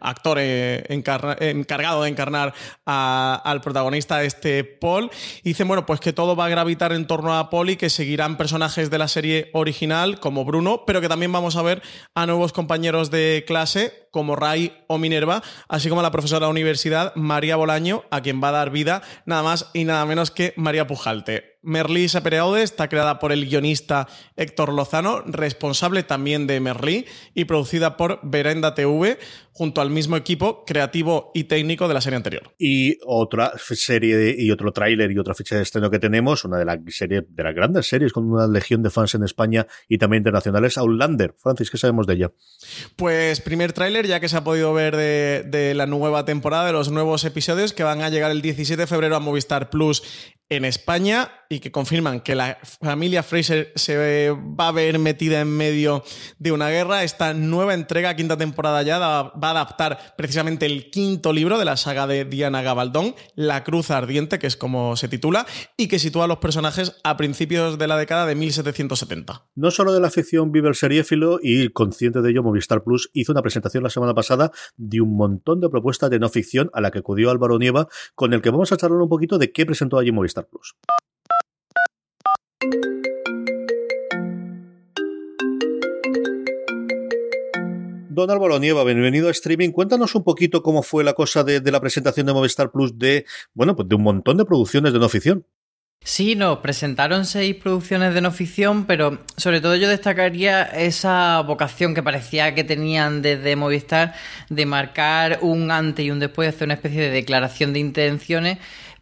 [0.00, 5.10] actor eh, encargado de encarnar al protagonista, este Paul.
[5.42, 7.90] Y dicen, bueno, pues que todo va a gravitar en torno a Paul y que
[7.90, 11.82] seguirán personajes de la serie original, como Bruno, pero que también vamos a ver
[12.14, 16.46] a nuevos compañeros de clase, como Ray o Minerva, así como a la profesora de
[16.46, 20.30] la universidad, María Bolaño, a quien va a dar vida nada más y nada menos
[20.30, 21.49] que María Pujalte.
[21.62, 27.96] Merlí Sapereaude está creada por el guionista Héctor Lozano, responsable también de Merlí, y producida
[27.96, 29.18] por Verenda TV,
[29.52, 32.54] junto al mismo equipo creativo y técnico de la serie anterior.
[32.58, 36.64] Y otra serie y otro tráiler y otra fecha de estreno que tenemos, una de
[36.64, 40.20] las series de las grandes series con una legión de fans en España y también
[40.20, 41.34] internacionales, Outlander.
[41.36, 42.32] Francis, ¿qué sabemos de ella?
[42.96, 46.72] Pues primer tráiler, ya que se ha podido ver de, de la nueva temporada, de
[46.72, 50.02] los nuevos episodios que van a llegar el 17 de febrero a Movistar Plus
[50.50, 55.48] en España y que confirman que la familia Fraser se va a ver metida en
[55.48, 56.04] medio
[56.38, 57.02] de una guerra.
[57.02, 61.76] Esta nueva entrega, quinta temporada ya, va a adaptar precisamente el quinto libro de la
[61.76, 66.24] saga de Diana Gabaldón, La Cruz Ardiente, que es como se titula, y que sitúa
[66.24, 69.46] a los personajes a principios de la década de 1770.
[69.54, 73.32] No solo de la ficción vive el seriéfilo y consciente de ello, Movistar Plus hizo
[73.32, 76.90] una presentación la semana pasada de un montón de propuestas de no ficción a la
[76.90, 79.98] que acudió Álvaro Nieva, con el que vamos a charlar un poquito de qué presentó
[79.98, 80.39] allí Movistar
[88.08, 89.70] Don Álvaro Nieva, bienvenido a streaming.
[89.70, 93.24] Cuéntanos un poquito cómo fue la cosa de, de, la presentación de Movistar Plus de,
[93.54, 95.46] bueno, pues de un montón de producciones de no ficción.
[96.02, 101.94] Sí, nos presentaron seis producciones de no ficción, pero sobre todo yo destacaría esa vocación
[101.94, 104.14] que parecía que tenían desde Movistar
[104.48, 108.58] de marcar un antes y un después, hacer una especie de declaración de intenciones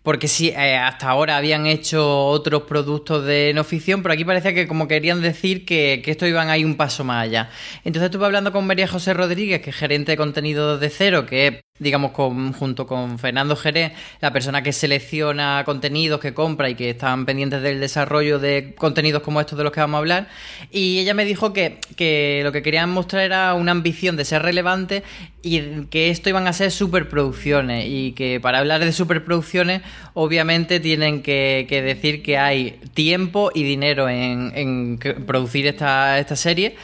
[0.08, 4.54] porque sí, eh, hasta ahora habían hecho otros productos de no ficción, pero aquí parecía
[4.54, 7.50] que como querían decir que, esto iban a ir un paso más allá.
[7.84, 11.60] Entonces estuve hablando con María José Rodríguez, que es gerente de contenido de Cero, que
[11.78, 16.90] digamos, con, junto con Fernando Jerez, la persona que selecciona contenidos, que compra y que
[16.90, 20.28] están pendientes del desarrollo de contenidos como estos de los que vamos a hablar.
[20.70, 24.42] Y ella me dijo que, que lo que querían mostrar era una ambición de ser
[24.42, 25.02] relevante
[25.42, 29.82] y que esto iban a ser superproducciones y que para hablar de superproducciones
[30.14, 36.36] obviamente tienen que, que decir que hay tiempo y dinero en, en producir esta, esta
[36.36, 36.76] serie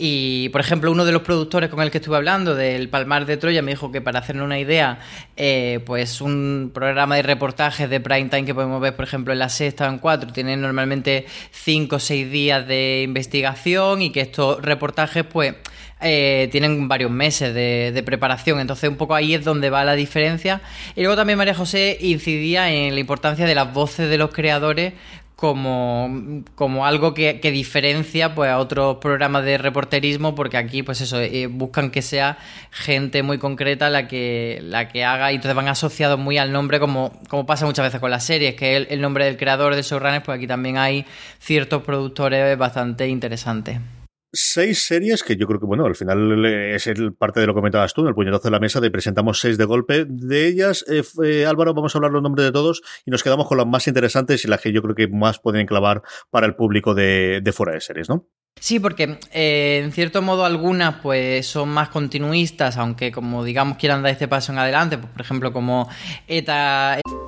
[0.00, 3.36] y, por ejemplo, uno de los productores con el que estuve hablando, del Palmar de
[3.36, 5.00] Troya, me dijo que para hacernos una idea,
[5.36, 9.40] eh, pues un programa de reportajes de prime time que podemos ver, por ejemplo, en
[9.40, 14.20] la sexta o en cuatro, tiene normalmente cinco o seis días de investigación y que
[14.20, 15.56] estos reportajes, pues,
[16.00, 18.60] eh, tienen varios meses de, de, preparación.
[18.60, 20.60] Entonces, un poco ahí es donde va la diferencia.
[20.94, 24.92] Y luego también María José incidía en la importancia de las voces de los creadores
[25.38, 31.00] como, como algo que, que, diferencia pues, a otros programas de reporterismo, porque aquí, pues
[31.00, 32.38] eso, eh, buscan que sea
[32.72, 36.80] gente muy concreta la que, la que haga, y entonces van asociados muy al nombre,
[36.80, 39.82] como, como pasa muchas veces con las series, que el, el nombre del creador de
[39.82, 41.06] showrunners, pues aquí también hay
[41.38, 43.78] ciertos productores bastante interesantes
[44.32, 47.58] seis series que yo creo que, bueno, al final es el parte de lo que
[47.58, 50.04] comentabas tú, en el puñetazo de la mesa, de presentamos seis de golpe.
[50.06, 53.46] De ellas, eh, eh, Álvaro, vamos a hablar los nombres de todos y nos quedamos
[53.46, 56.54] con las más interesantes y las que yo creo que más pueden clavar para el
[56.54, 58.26] público de, fuera de series, ¿no?
[58.60, 64.02] Sí, porque eh, en cierto modo algunas pues son más continuistas, aunque como digamos quieran
[64.02, 65.88] dar este paso en adelante, pues por ejemplo como
[66.26, 67.00] ETA...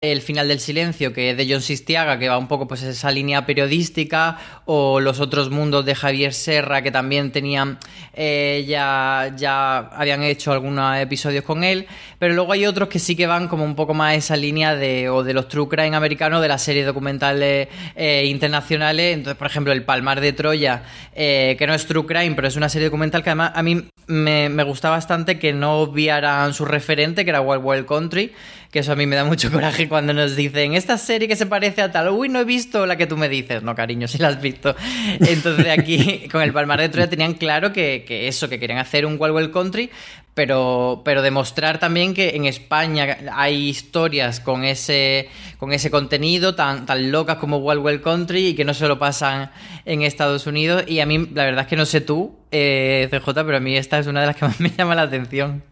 [0.00, 3.10] El final del silencio, que es de John Sistiaga, que va un poco pues esa
[3.10, 7.80] línea periodística, o Los otros mundos de Javier Serra, que también tenían,
[8.14, 11.88] eh, ya, ya habían hecho algunos episodios con él,
[12.20, 15.08] pero luego hay otros que sí que van como un poco más esa línea de,
[15.10, 19.72] o de los true crime americanos, de las series documentales eh, internacionales, entonces por ejemplo
[19.72, 23.24] El Palmar de Troya, eh, que no es true crime, pero es una serie documental
[23.24, 27.40] que además a mí me, me gusta bastante que no obviaran su referente, que era
[27.40, 28.32] Wild Wild Country,
[28.70, 31.46] que eso a mí me da mucho coraje cuando nos dicen, esta serie que se
[31.46, 34.18] parece a tal, uy, no he visto la que tú me dices, no, cariño, si
[34.18, 34.74] la has visto.
[35.20, 39.06] Entonces aquí, con el Palmar de Troya, tenían claro que, que eso, que querían hacer
[39.06, 39.90] un Wild Country,
[40.34, 45.28] pero, pero demostrar también que en España hay historias con ese,
[45.58, 49.00] con ese contenido tan, tan locas como Wild Wild Country y que no se lo
[49.00, 49.50] pasan
[49.84, 50.84] en Estados Unidos.
[50.86, 53.76] Y a mí, la verdad es que no sé tú, eh, CJ, pero a mí
[53.76, 55.64] esta es una de las que más me llama la atención.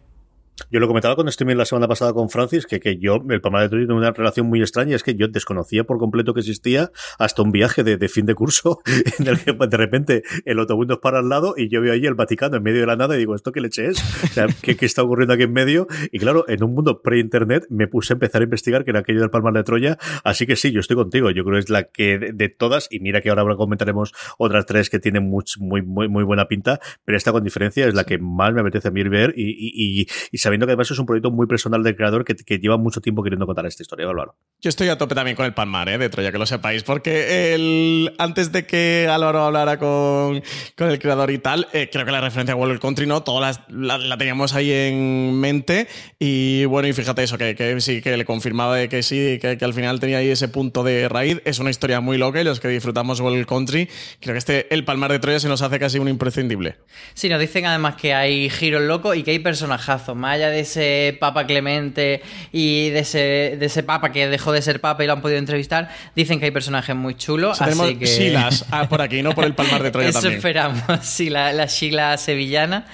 [0.71, 3.63] Yo lo comentaba con streaming la semana pasada con Francis, que, que yo, el Palmar
[3.63, 6.91] de Troya, tiene una relación muy extraña, es que yo desconocía por completo que existía
[7.19, 8.79] hasta un viaje de, de fin de curso,
[9.19, 11.93] en el que pues, de repente el autobús nos para al lado y yo veo
[11.93, 13.97] ahí el Vaticano en medio de la nada y digo, ¿esto qué leche es?
[14.23, 15.87] O sea, ¿qué, qué está ocurriendo aquí en medio?
[16.11, 19.21] Y claro, en un mundo pre-internet me puse a empezar a investigar que era aquello
[19.21, 21.83] del Palmar de Troya, así que sí, yo estoy contigo, yo creo que es la
[21.83, 25.81] que de, de todas, y mira que ahora comentaremos otras tres que tienen muy, muy,
[25.81, 28.91] muy, muy buena pinta, pero esta con diferencia es la que más me apetece a
[28.91, 31.97] mí ver y, y, y, y sabiendo que además es un proyecto muy personal del
[31.97, 34.37] creador que, que lleva mucho tiempo queriendo contar esta historia, Álvaro.
[34.61, 35.97] Yo estoy a tope también con el Palmar, ¿eh?
[35.97, 40.41] de Troya, que lo sepáis, porque el, antes de que Álvaro hablara con,
[40.77, 43.23] con el creador y tal, eh, creo que la referencia a World Country, ¿no?
[43.23, 48.01] Todas la, la, teníamos ahí en mente y bueno, y fíjate eso, que, que sí,
[48.01, 51.09] que le confirmaba de que sí, que, que, al final tenía ahí ese punto de
[51.09, 51.41] raíz.
[51.43, 53.89] Es una historia muy loca y los que disfrutamos World Country,
[54.21, 56.77] creo que este, el Palmar de Troya se nos hace casi un imprescindible.
[57.15, 61.17] Sí, nos dicen además que hay giros locos y que hay personajazos, más de ese
[61.19, 62.21] Papa Clemente
[62.51, 65.39] y de ese, de ese Papa que dejó de ser Papa y lo han podido
[65.39, 67.53] entrevistar, dicen que hay personajes muy chulos.
[67.53, 68.05] O sea, así tenemos que...
[68.05, 70.37] Shilas ah, por aquí, no por el Palmar de Troya Eso también.
[70.37, 72.85] esperamos, sí, la, la Sheila sevillana.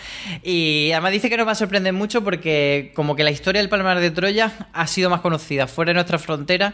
[0.44, 3.70] Y además dice que nos va a sorprender mucho porque como que la historia del
[3.70, 6.74] Palmar de Troya ha sido más conocida fuera de nuestra frontera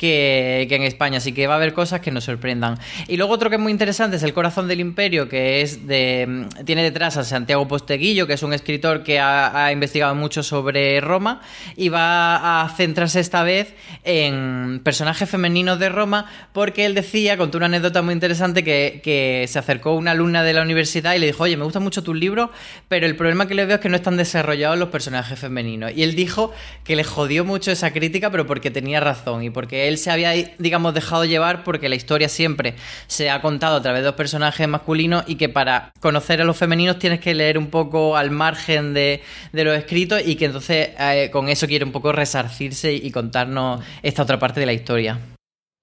[0.00, 2.78] que, en España, así que va a haber cosas que nos sorprendan.
[3.06, 6.46] Y luego otro que es muy interesante es El Corazón del Imperio, que es de
[6.64, 11.00] tiene detrás a Santiago Posteguillo, que es un escritor que ha, ha investigado mucho sobre
[11.02, 11.42] Roma
[11.76, 17.58] y va a centrarse esta vez en personajes femeninos de Roma, porque él decía, contó
[17.58, 21.26] una anécdota muy interesante, que, que se acercó una alumna de la universidad y le
[21.26, 22.48] dijo, oye, me gustan mucho tus libros,
[22.88, 25.92] pero el problema que le veo es que no están desarrollados los personajes femeninos.
[25.94, 26.52] Y él dijo
[26.84, 30.32] que le jodió mucho esa crítica, pero porque tenía razón y porque él se había,
[30.58, 32.74] digamos, dejado llevar porque la historia siempre
[33.06, 36.56] se ha contado a través de dos personajes masculinos y que para conocer a los
[36.56, 39.22] femeninos tienes que leer un poco al margen de,
[39.52, 43.82] de los escritos y que entonces eh, con eso quiere un poco resarcirse y contarnos
[44.02, 45.18] esta otra parte de la historia.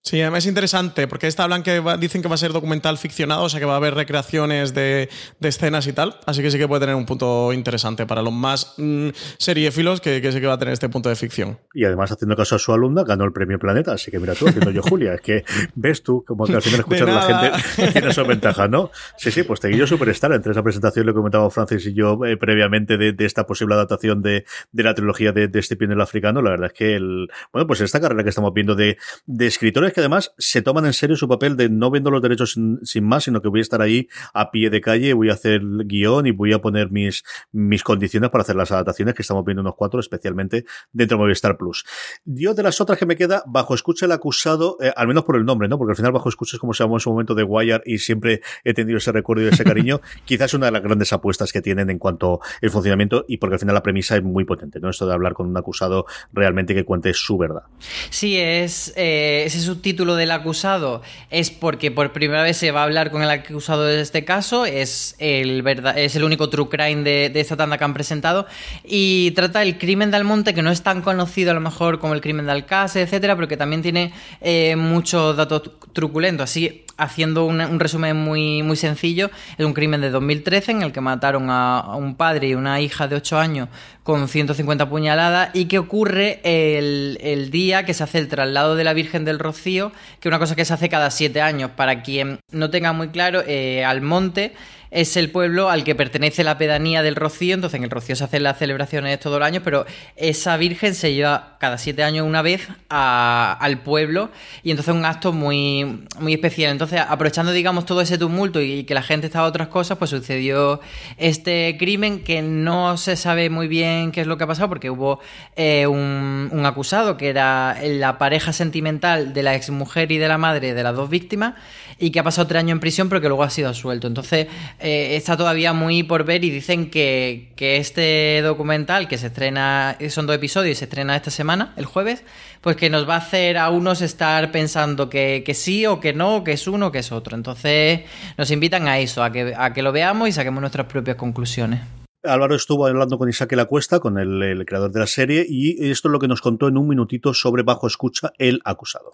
[0.07, 2.97] Sí, además es interesante, porque esta hablan que va, dicen que va a ser documental
[2.97, 5.09] ficcionado, o sea que va a haber recreaciones de,
[5.41, 8.31] de escenas y tal, así que sí que puede tener un punto interesante para los
[8.31, 11.59] más mmm, seriéfilos que, que sí que va a tener este punto de ficción.
[11.73, 14.47] Y además, haciendo caso a su alumna, ganó el premio Planeta, así que mira tú,
[14.47, 15.43] haciendo yo Julia, es que
[15.75, 18.91] ves tú, como que al final escuchar a la gente tiene su ventaja, ¿no?
[19.17, 22.97] Sí, sí, pues Teguillo Superstar, entre esa presentación le comentaba Francis y yo eh, previamente
[22.97, 26.51] de, de, esta posible adaptación de, de la trilogía de, de este el africano, la
[26.51, 30.01] verdad es que el, bueno, pues esta carrera que estamos viendo de, de escritores que
[30.01, 33.23] además se toman en serio su papel de no vendo los derechos sin, sin, más,
[33.23, 36.27] sino que voy a estar ahí a pie de calle, voy a hacer el guion
[36.27, 39.73] y voy a poner mis, mis condiciones para hacer las adaptaciones que estamos viendo unos
[39.75, 41.83] cuatro, especialmente dentro de Movistar Plus.
[42.25, 45.35] Yo de las otras que me queda, bajo escucha el acusado, eh, al menos por
[45.35, 45.79] el nombre, ¿no?
[45.79, 47.97] Porque al final bajo escucha es como se llamó en su momento de Wire y
[47.97, 49.99] siempre he tenido ese recuerdo y ese cariño.
[50.25, 53.59] Quizás una de las grandes apuestas que tienen en cuanto al funcionamiento y porque al
[53.59, 54.91] final la premisa es muy potente, ¿no?
[54.91, 57.63] Esto de hablar con un acusado realmente que cuente su verdad.
[58.09, 62.83] Sí, es eh, ese subtítulo del acusado es porque por primera vez se va a
[62.83, 67.03] hablar con el acusado de este caso, es el, verdad, es el único true crime
[67.03, 68.47] de, esta tanda que han presentado
[68.83, 72.15] y trata el crimen de Almonte que no es tan conocido a lo mejor como
[72.15, 75.61] el crimen de Alcácer, etcétera, pero que también tiene eh, muchos datos
[75.93, 76.45] truculentos.
[76.45, 81.01] Así, haciendo un, resumen muy, muy sencillo, es un crimen de 2013 en el que
[81.01, 83.69] mataron a, un padre y una hija de 8 años
[84.03, 88.83] con 150 puñaladas y que ocurre el, el, día que se hace el traslado de
[88.83, 91.71] la Virgen del Rocío, que es una cosa que se hace cada siete años.
[91.75, 94.53] Para quien no tenga muy claro, eh, Almonte
[94.91, 98.23] es el pueblo al que pertenece la pedanía del Rocío, entonces en el Rocío se
[98.23, 99.85] hacen las celebraciones todo el año, pero
[100.15, 104.31] esa Virgen se lleva cada siete años una vez a, al pueblo
[104.63, 106.71] y entonces es un acto muy, muy especial.
[106.71, 110.09] Entonces, aprovechando, digamos, todo ese tumulto y que la gente estaba a otras cosas, pues
[110.09, 110.79] sucedió
[111.17, 114.89] este crimen que no se sabe muy bien qué es lo que ha pasado, porque
[114.89, 115.19] hubo
[115.55, 120.37] eh, un, un acusado que era la pareja sentimental de la exmujer y de la
[120.37, 121.55] madre de las dos víctimas
[121.99, 124.07] y que ha pasado tres años en prisión, pero que luego ha sido suelto.
[124.07, 124.47] Entonces,
[124.79, 129.97] eh, está todavía muy por ver y dicen que, que, este documental que se estrena,
[130.09, 132.23] son dos episodios y se estrena esta semana, el jueves,
[132.61, 136.13] pues que nos va a hacer a unos estar pensando que, que sí o que
[136.13, 137.35] no, que es uno o que es otro.
[137.35, 138.01] Entonces,
[138.37, 141.81] nos invitan a eso, a que, a que lo veamos y saquemos nuestras propias conclusiones.
[142.23, 145.89] Álvaro estuvo hablando con Isaac La Cuesta, con el, el, creador de la serie, y
[145.89, 149.13] esto es lo que nos contó en un minutito sobre Bajo Escucha, el acusado.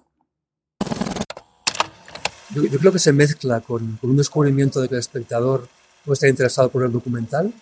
[2.54, 5.68] Yo, yo, creo que se mezcla con, con, un descubrimiento de que el espectador
[6.06, 7.54] puede estar interesado por el documental.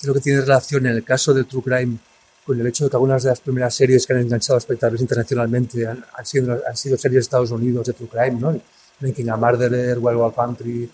[0.00, 1.98] Creo que tiene relación en el caso de True Crime
[2.44, 5.00] con el hecho de que algunas de las primeras series que han enganchado a espectadores
[5.00, 8.60] internacionalmente han, han, sido, han sido series de Estados Unidos de True Crime, ¿no?
[9.00, 10.90] Making a Murderer, Wild Wild Country,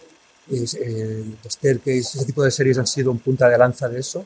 [0.51, 4.01] es, eh, The Staircase, ese tipo de series han sido un punta de lanza de
[4.01, 4.25] eso.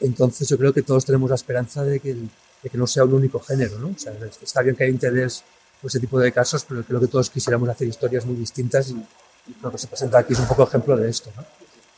[0.00, 3.14] Entonces yo creo que todos tenemos la esperanza de que, de que no sea un
[3.14, 3.88] único género, ¿no?
[3.88, 5.44] O sea, está bien que haya interés
[5.84, 8.94] por ese tipo de casos, pero creo que todos quisiéramos hacer historias muy distintas y,
[8.94, 11.28] y lo que se presenta aquí es un poco ejemplo de esto.
[11.36, 11.44] ¿no?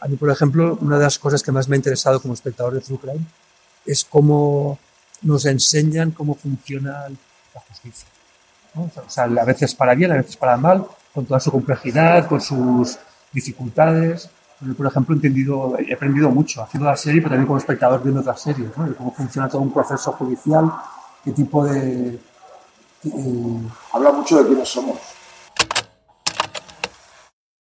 [0.01, 2.75] A mí, por ejemplo, una de las cosas que más me ha interesado como espectador
[2.75, 3.25] de True Crime
[3.85, 4.81] es cómo
[5.23, 7.05] nos enseñan cómo funciona
[7.55, 8.09] la justicia.
[8.75, 8.91] ¿no?
[9.07, 10.85] O sea, a veces para bien, a veces para mal,
[11.15, 12.99] con toda su complejidad, con sus
[13.33, 14.29] dificultades.
[14.63, 18.03] Yo, por ejemplo, he, entendido, he aprendido mucho haciendo la serie, pero también como espectador
[18.03, 18.93] viendo otras series, ¿no?
[18.97, 20.73] cómo funciona todo un proceso judicial,
[21.25, 22.19] qué tipo de,
[23.93, 24.99] Habla mucho de quiénes somos.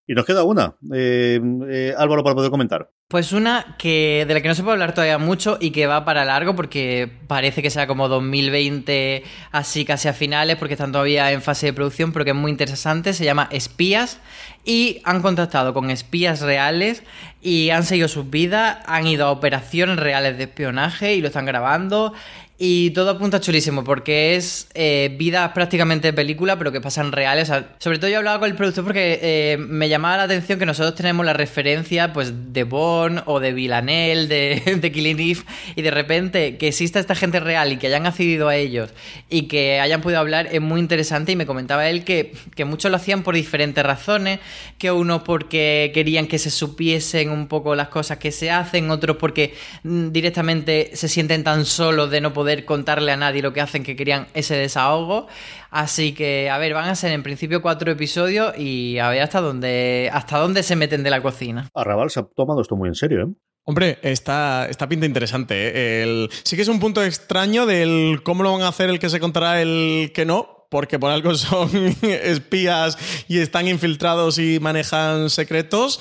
[0.08, 0.76] Y nos queda una.
[0.94, 2.90] Eh, eh, Álvaro, para poder comentar.
[3.08, 6.04] Pues una que de la que no se puede hablar todavía mucho y que va
[6.04, 11.30] para largo porque parece que será como 2020, así casi a finales, porque están todavía
[11.32, 13.12] en fase de producción, pero que es muy interesante.
[13.12, 14.20] Se llama Espías
[14.64, 17.02] y han contactado con espías reales
[17.40, 21.46] y han seguido sus vidas, han ido a operaciones reales de espionaje y lo están
[21.46, 22.12] grabando.
[22.58, 27.50] Y todo apunta chulísimo, porque es eh, vida prácticamente de película, pero que pasan reales.
[27.50, 30.58] O sea, sobre todo yo hablaba con el productor porque eh, me llamaba la atención
[30.58, 35.42] que nosotros tenemos la referencia pues de Bourne o de Villanelle, de, de Killing Eve,
[35.74, 38.88] y de repente que exista esta gente real y que hayan accedido a ellos
[39.28, 41.32] y que hayan podido hablar es muy interesante.
[41.32, 44.40] Y me comentaba él que, que muchos lo hacían por diferentes razones,
[44.78, 49.18] que unos porque querían que se supiesen un poco las cosas que se hacen, otros
[49.18, 53.60] porque mm, directamente se sienten tan solos de no poder contarle a nadie lo que
[53.60, 55.26] hacen que querían ese desahogo.
[55.70, 59.40] Así que, a ver, van a ser en principio cuatro episodios y a ver hasta
[59.40, 61.68] dónde, hasta dónde se meten de la cocina.
[61.74, 63.34] Arrabal se ha tomado esto muy en serio, ¿eh?
[63.68, 65.54] Hombre, está, está pinta interesante.
[65.56, 66.02] ¿eh?
[66.04, 69.10] El, sí que es un punto extraño del cómo lo van a hacer el que
[69.10, 71.68] se contará el que no, porque por algo son
[72.02, 76.00] espías y están infiltrados y manejan secretos.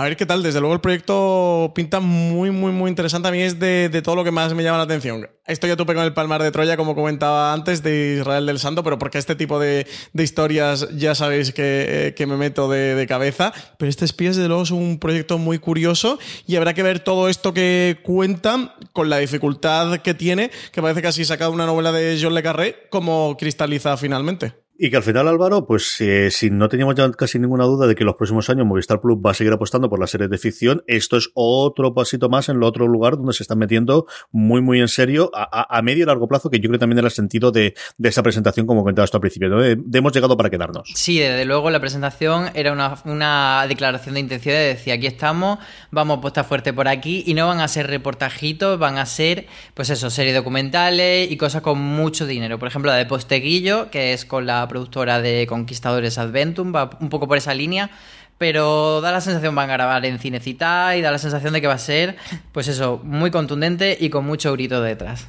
[0.00, 0.42] A ver qué tal.
[0.42, 3.28] Desde luego el proyecto pinta muy, muy, muy interesante.
[3.28, 5.28] A mí es de, todo lo que más me llama la atención.
[5.46, 8.82] Estoy a tope con el Palmar de Troya, como comentaba antes, de Israel del Santo,
[8.82, 13.52] pero porque este tipo de, historias ya sabéis que, eh, me meto de, de, cabeza.
[13.76, 17.28] Pero este Espías, desde luego, es un proyecto muy curioso y habrá que ver todo
[17.28, 22.18] esto que cuenta con la dificultad que tiene, que parece casi sacado una novela de
[22.18, 24.54] John Le Carré, como cristaliza finalmente.
[24.82, 27.94] Y que al final, Álvaro, pues eh, si no teníamos ya casi ninguna duda de
[27.94, 30.82] que los próximos años Movistar Plus va a seguir apostando por las series de ficción,
[30.86, 34.80] esto es otro pasito más en el otro lugar donde se están metiendo muy, muy
[34.80, 37.74] en serio a, medio y largo plazo, que yo creo también era el sentido de,
[37.98, 39.60] de esa presentación, como comentabas tú al principio, ¿no?
[39.60, 40.90] de, hemos llegado para quedarnos.
[40.94, 45.58] Sí, desde luego la presentación era una, una declaración de intención de decir, aquí estamos,
[45.90, 49.90] vamos a fuerte por aquí, y no van a ser reportajitos, van a ser, pues
[49.90, 52.58] eso, series documentales y cosas con mucho dinero.
[52.58, 57.10] Por ejemplo, la de Posteguillo, que es con la productora de Conquistadores Adventum, va un
[57.10, 57.90] poco por esa línea,
[58.38, 61.66] pero da la sensación van a grabar en Cinecita y da la sensación de que
[61.66, 62.16] va a ser,
[62.52, 65.26] pues eso, muy contundente y con mucho grito detrás.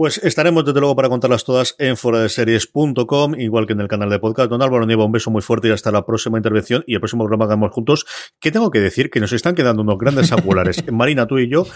[0.00, 4.18] Pues estaremos desde luego para contarlas todas en foradeseries.com, igual que en el canal de
[4.18, 4.48] podcast.
[4.48, 7.24] Don Álvaro Nieva, un beso muy fuerte y hasta la próxima intervención y el próximo
[7.24, 8.06] programa que hagamos juntos.
[8.40, 9.10] ¿Qué tengo que decir?
[9.10, 11.66] Que nos están quedando unos grandes angulares, Marina, tú y yo,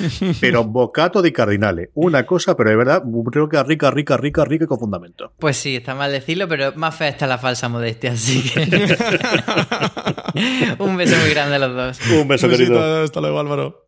[0.41, 1.91] pero bocato de cardinale.
[1.93, 5.35] Una cosa, pero de verdad, creo que rica, rica, rica, rica y con fundamento.
[5.39, 8.61] Pues sí, está mal decirlo, pero más fea está la falsa modestia, así que.
[10.79, 12.01] un beso muy grande a los dos.
[12.11, 13.03] Un beso, querido.
[13.03, 13.84] Hasta luego, Álvaro.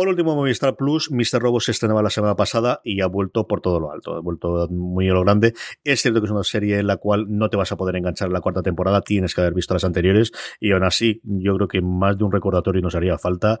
[0.00, 1.42] Por último, Movistar Plus, Mr.
[1.42, 4.66] Robo se estrenaba la semana pasada y ha vuelto por todo lo alto, ha vuelto
[4.70, 5.52] muy a lo grande.
[5.84, 8.28] Es cierto que es una serie en la cual no te vas a poder enganchar
[8.28, 11.68] en la cuarta temporada, tienes que haber visto las anteriores y aún así yo creo
[11.68, 13.60] que más de un recordatorio nos haría falta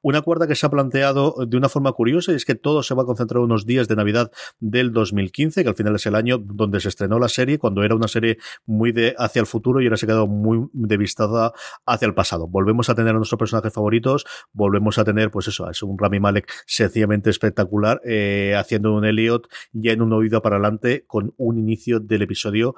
[0.00, 2.94] Una cuarta que se ha planteado de una forma curiosa y es que todo se
[2.94, 4.30] va a concentrar unos días de Navidad
[4.60, 7.94] del 2015, que al final es el año donde se estrenó la serie, cuando era
[7.94, 11.52] una serie muy de hacia el futuro y ahora se ha quedado muy de vistada
[11.86, 12.46] hacia el pasado.
[12.46, 16.20] Volvemos a tener a nuestros personajes favoritos, volvemos a tener, pues eso, es un Rami
[16.20, 21.58] Malek sencillamente espectacular, eh, haciendo un Elliot ya en un oído para adelante con un
[21.58, 22.74] inicio del episodio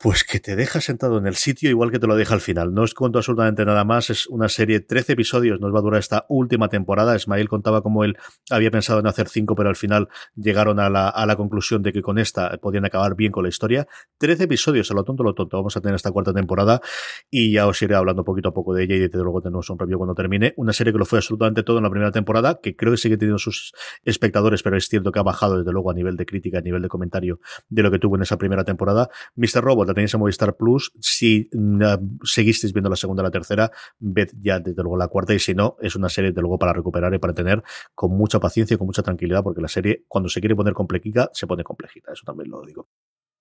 [0.00, 2.72] Pues que te deja sentado en el sitio igual que te lo deja al final.
[2.72, 4.10] No os cuento absolutamente nada más.
[4.10, 7.16] Es una serie, 13 episodios nos va a durar esta última temporada.
[7.16, 8.16] Ismael contaba como él
[8.48, 11.92] había pensado en hacer 5, pero al final llegaron a la, a la conclusión de
[11.92, 13.88] que con esta podían acabar bien con la historia.
[14.18, 15.56] 13 episodios, a lo tonto, lo tonto.
[15.56, 16.80] Vamos a tener esta cuarta temporada
[17.28, 19.80] y ya os iré hablando poquito a poco de ella y desde luego tenemos un
[19.80, 20.54] review cuando termine.
[20.58, 23.16] Una serie que lo fue absolutamente todo en la primera temporada, que creo que sigue
[23.16, 23.72] teniendo sus
[24.04, 26.82] espectadores, pero es cierto que ha bajado desde luego a nivel de crítica, a nivel
[26.82, 29.10] de comentario de lo que tuvo en esa primera temporada.
[29.34, 29.60] Mr.
[29.60, 30.92] Robot la tenéis en Movistar Plus.
[31.00, 35.34] Si uh, seguisteis viendo la segunda o la tercera, ved ya desde luego la cuarta
[35.34, 37.62] y si no, es una serie desde luego para recuperar y para tener
[37.94, 41.30] con mucha paciencia y con mucha tranquilidad porque la serie cuando se quiere poner complejita,
[41.32, 42.12] se pone complejita.
[42.12, 42.88] Eso también lo digo.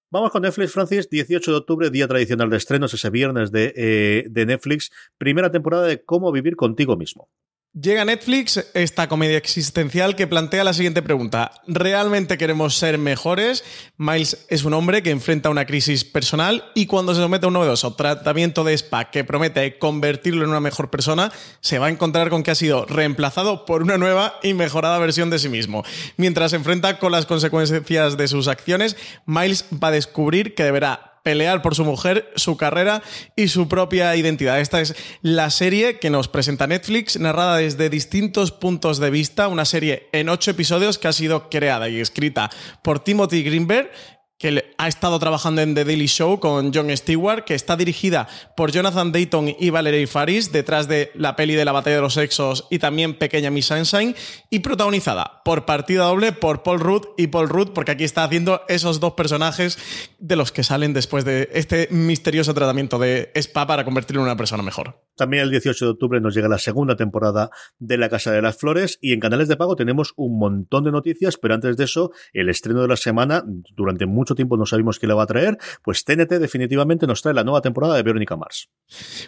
[0.09, 1.09] Vamos con Netflix, Francis.
[1.09, 4.89] 18 de octubre, día tradicional de estrenos, ese viernes de, eh, de Netflix.
[5.17, 7.29] Primera temporada de Cómo vivir contigo mismo.
[7.73, 11.51] Llega Netflix esta comedia existencial que plantea la siguiente pregunta.
[11.67, 13.63] ¿Realmente queremos ser mejores?
[13.97, 17.53] Miles es un hombre que enfrenta una crisis personal y cuando se somete a un
[17.53, 22.31] novedoso tratamiento de spa que promete convertirlo en una mejor persona, se va a encontrar
[22.31, 25.83] con que ha sido reemplazado por una nueva y mejorada versión de sí mismo.
[26.15, 28.97] Mientras se enfrenta con las consecuencias de sus acciones,
[29.27, 33.03] Miles va a descubrir que deberá pelear por su mujer, su carrera
[33.35, 34.61] y su propia identidad.
[34.61, 39.65] Esta es la serie que nos presenta Netflix, narrada desde distintos puntos de vista, una
[39.65, 42.49] serie en ocho episodios que ha sido creada y escrita
[42.81, 43.91] por Timothy Greenberg
[44.37, 48.71] que ha estado trabajando en The Daily Show con Jon Stewart, que está dirigida por
[48.71, 52.67] Jonathan Dayton y Valerie Faris, detrás de la peli de la batalla de los sexos
[52.69, 54.15] y también Pequeña Miss Sunshine,
[54.49, 58.61] y protagonizada por partida doble por Paul Rudd y Paul Rudd, porque aquí está haciendo
[58.67, 59.79] esos dos personajes
[60.19, 64.37] de los que salen después de este misterioso tratamiento de spa para convertirlo en una
[64.37, 65.06] persona mejor.
[65.17, 67.49] También el 18 de octubre nos llega la segunda temporada
[67.79, 70.91] de La Casa de las Flores y en canales de pago tenemos un montón de
[70.91, 73.43] noticias, pero antes de eso, el estreno de la semana,
[73.75, 77.33] durante mucho tiempo no sabíamos qué le va a traer, pues TNT definitivamente nos trae
[77.33, 78.69] la nueva temporada de Verónica Mars.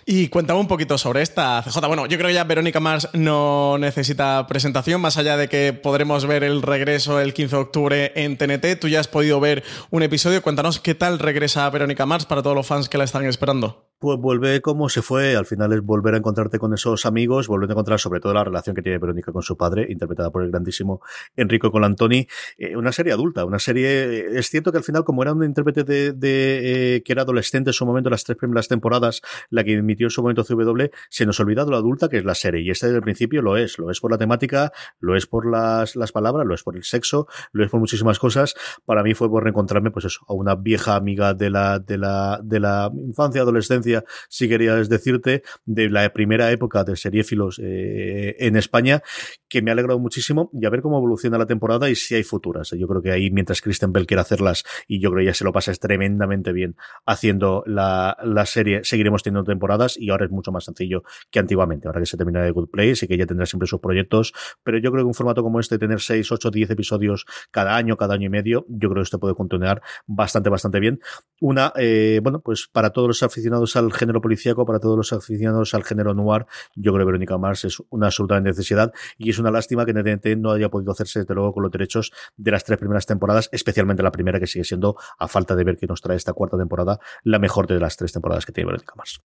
[0.05, 1.87] Y cuéntame un poquito sobre esta, CJ.
[1.87, 6.25] Bueno, yo creo que ya Verónica Mars no necesita presentación, más allá de que podremos
[6.25, 8.79] ver el regreso el 15 de octubre en TNT.
[8.79, 12.55] Tú ya has podido ver un episodio, cuéntanos qué tal regresa Verónica Mars para todos
[12.55, 13.88] los fans que la están esperando.
[14.01, 17.69] Pues vuelve como se fue, al final es volver a encontrarte con esos amigos, volver
[17.69, 20.51] a encontrar sobre todo la relación que tiene Verónica con su padre, interpretada por el
[20.51, 21.01] grandísimo
[21.35, 22.25] Enrico Colantoni,
[22.57, 25.83] eh, una serie adulta, una serie, es cierto que al final como era un intérprete
[25.83, 29.73] de, de eh, que era adolescente en su momento, las tres primeras temporadas, la que
[29.73, 32.61] emitió en su momento CW, se nos ha olvidado lo adulta que es la serie,
[32.61, 34.71] y esta desde el principio lo es, lo es por la temática,
[35.01, 38.17] lo es por las, las palabras, lo es por el sexo, lo es por muchísimas
[38.17, 41.97] cosas, para mí fue por reencontrarme pues eso, a una vieja amiga de la, de
[41.97, 43.88] la, de la infancia, adolescencia,
[44.27, 49.01] si querías decirte, de la primera época de seriéfilos eh, en España,
[49.47, 52.23] que me ha alegrado muchísimo y a ver cómo evoluciona la temporada y si hay
[52.23, 52.71] futuras.
[52.71, 55.43] Yo creo que ahí, mientras Kristen Bell quiere hacerlas, y yo creo que ya se
[55.43, 56.75] lo pasa tremendamente bien
[57.05, 61.87] haciendo la, la serie, seguiremos teniendo temporadas y ahora es mucho más sencillo que antiguamente.
[61.87, 64.33] Ahora que se termina de Good Place y que ya tendrá siempre sus proyectos,
[64.63, 67.97] pero yo creo que un formato como este, tener 6, 8, 10 episodios cada año,
[67.97, 70.99] cada año y medio, yo creo que esto puede continuar bastante, bastante bien.
[71.39, 75.73] Una, eh, bueno, pues para todos los aficionados al género policíaco, para todos los aficionados
[75.73, 79.51] al género noir, yo creo que Verónica Mars es una absoluta necesidad y es una
[79.51, 82.77] lástima que NTNT no haya podido hacerse desde luego con los derechos de las tres
[82.77, 86.17] primeras temporadas, especialmente la primera que sigue siendo, a falta de ver que nos trae
[86.17, 89.21] esta cuarta temporada, la mejor de las tres temporadas que tiene Verónica Mars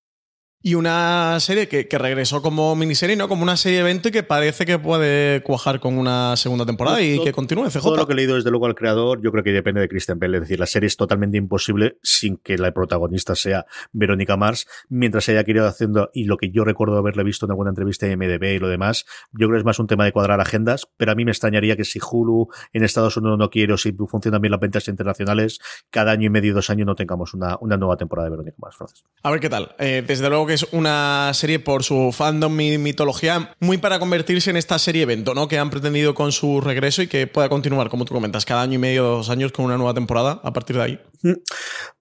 [0.66, 3.28] y una serie que, que, regresó como miniserie, ¿no?
[3.28, 7.22] Como una serie evento y que parece que puede cuajar con una segunda temporada y
[7.22, 7.82] que continúe CJ.
[7.82, 10.18] Todo lo que he leído desde luego al creador, yo creo que depende de Kristen
[10.18, 10.36] Bell.
[10.36, 15.28] Es decir, la serie es totalmente imposible sin que la protagonista sea Verónica Mars, mientras
[15.28, 18.54] ella querido haciendo, y lo que yo recuerdo haberle visto en alguna entrevista en MDB
[18.54, 21.14] y lo demás, yo creo que es más un tema de cuadrar agendas, pero a
[21.14, 24.52] mí me extrañaría que si Hulu en Estados Unidos no quiere o si funcionan bien
[24.52, 25.58] las ventas internacionales,
[25.90, 28.76] cada año y medio, dos años no tengamos una, una nueva temporada de Verónica Mars,
[28.78, 29.04] Francis.
[29.22, 29.74] A ver qué tal.
[29.78, 34.50] Eh, desde luego que es una serie por su fandom y mitología, muy para convertirse
[34.50, 35.48] en esta serie evento, ¿no?
[35.48, 38.74] Que han pretendido con su regreso y que pueda continuar, como tú comentas, cada año
[38.74, 41.00] y medio, dos años con una nueva temporada a partir de ahí.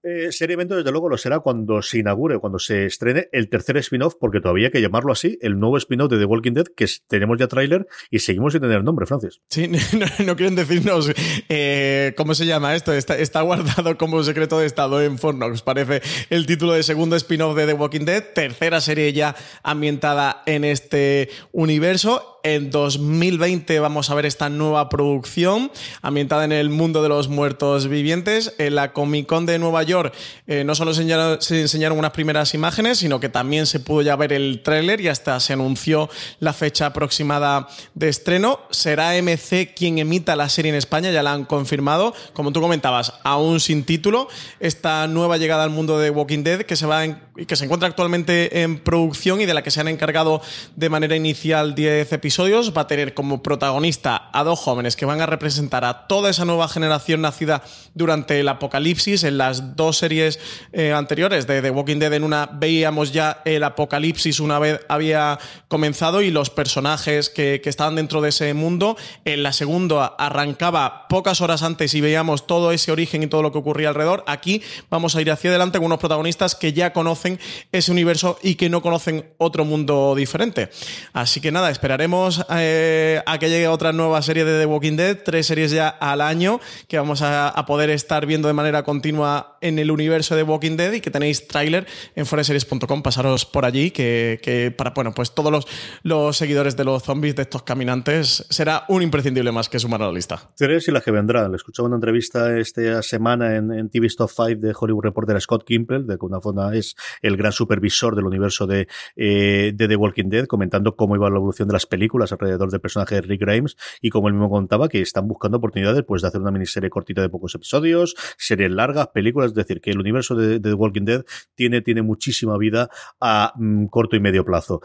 [0.02, 3.78] Eh, serie evento, desde luego, lo será cuando se inaugure, cuando se estrene el tercer
[3.78, 6.86] spin-off, porque todavía hay que llamarlo así, el nuevo spin-off de The Walking Dead, que
[7.08, 9.40] tenemos ya tráiler y seguimos sin tener nombre, Francis.
[9.48, 11.10] Sí, no, no quieren decirnos
[11.48, 12.92] eh, cómo se llama esto.
[12.92, 15.62] Está, está, guardado como secreto de Estado en Fornox.
[15.62, 20.64] Parece el título de segundo spin-off de The Walking Dead, tercera serie ya ambientada en
[20.64, 25.72] este universo en 2020 vamos a ver esta nueva producción
[26.02, 28.54] ambientada en el mundo de los muertos vivientes.
[28.58, 30.14] En la Comic Con de Nueva York
[30.46, 34.02] eh, no solo se enseñaron, se enseñaron, unas primeras imágenes, sino que también se pudo
[34.02, 38.60] ya ver el tráiler y hasta se anunció la fecha aproximada de estreno.
[38.70, 42.14] Será MC quien emita la serie en España, ya la han confirmado.
[42.34, 44.28] Como tú comentabas, aún sin título,
[44.60, 48.62] esta nueva llegada al mundo de Walking Dead que se, va que se encuentra actualmente
[48.62, 50.42] en producción y de la que se han encargado
[50.76, 55.20] de manera inicial 10 episodios, va a tener como protagonista a dos jóvenes que van
[55.20, 57.62] a representar a toda esa nueva generación nacida
[57.94, 59.24] durante el apocalipsis.
[59.24, 60.40] En las dos series
[60.72, 65.38] eh, anteriores de The Walking Dead, en una veíamos ya el apocalipsis una vez había
[65.68, 68.96] comenzado y los personajes que, que estaban dentro de ese mundo.
[69.24, 73.52] En la segunda arrancaba pocas horas antes y veíamos todo ese origen y todo lo
[73.52, 74.24] que ocurría alrededor.
[74.26, 77.38] Aquí vamos a ir hacia adelante con unos protagonistas que ya conocen
[77.70, 80.70] ese universo y que no conocen otro mundo diferente.
[81.12, 85.18] Así que nada, esperaremos eh, a que llegue otra nueva serie de The Walking Dead,
[85.24, 89.78] tres series ya al año que vamos a, poder estar viendo de manera continua en
[89.78, 94.74] el universo de Walking Dead y que tenéis tráiler en foreseries.com, pasaros por allí, que,
[94.76, 95.66] para, bueno, pues todos
[96.02, 100.06] los, seguidores de los zombies, de estos caminantes, será un imprescindible más que sumar a
[100.06, 100.50] la lista.
[100.56, 101.48] Tres y la que vendrá.
[101.48, 106.06] Le escuchaba una entrevista esta semana en, TV Stop 5 de Hollywood Reporter Scott Kimpel,
[106.06, 110.28] de que una forma es el gran supervisor del universo de, eh, de The Walking
[110.28, 113.76] Dead, comentando cómo iba la evolución de las películas alrededor del personaje de Rick Grimes
[114.00, 117.22] y como él mismo contaba que están buscando oportunidades pues de hacer una miniserie cortita
[117.22, 121.24] de pocos episodios, series largas, películas, es decir, que el universo de, The Walking Dead
[121.54, 122.88] tiene, tiene muchísima vida
[123.20, 124.80] a mm, corto y medio plazo.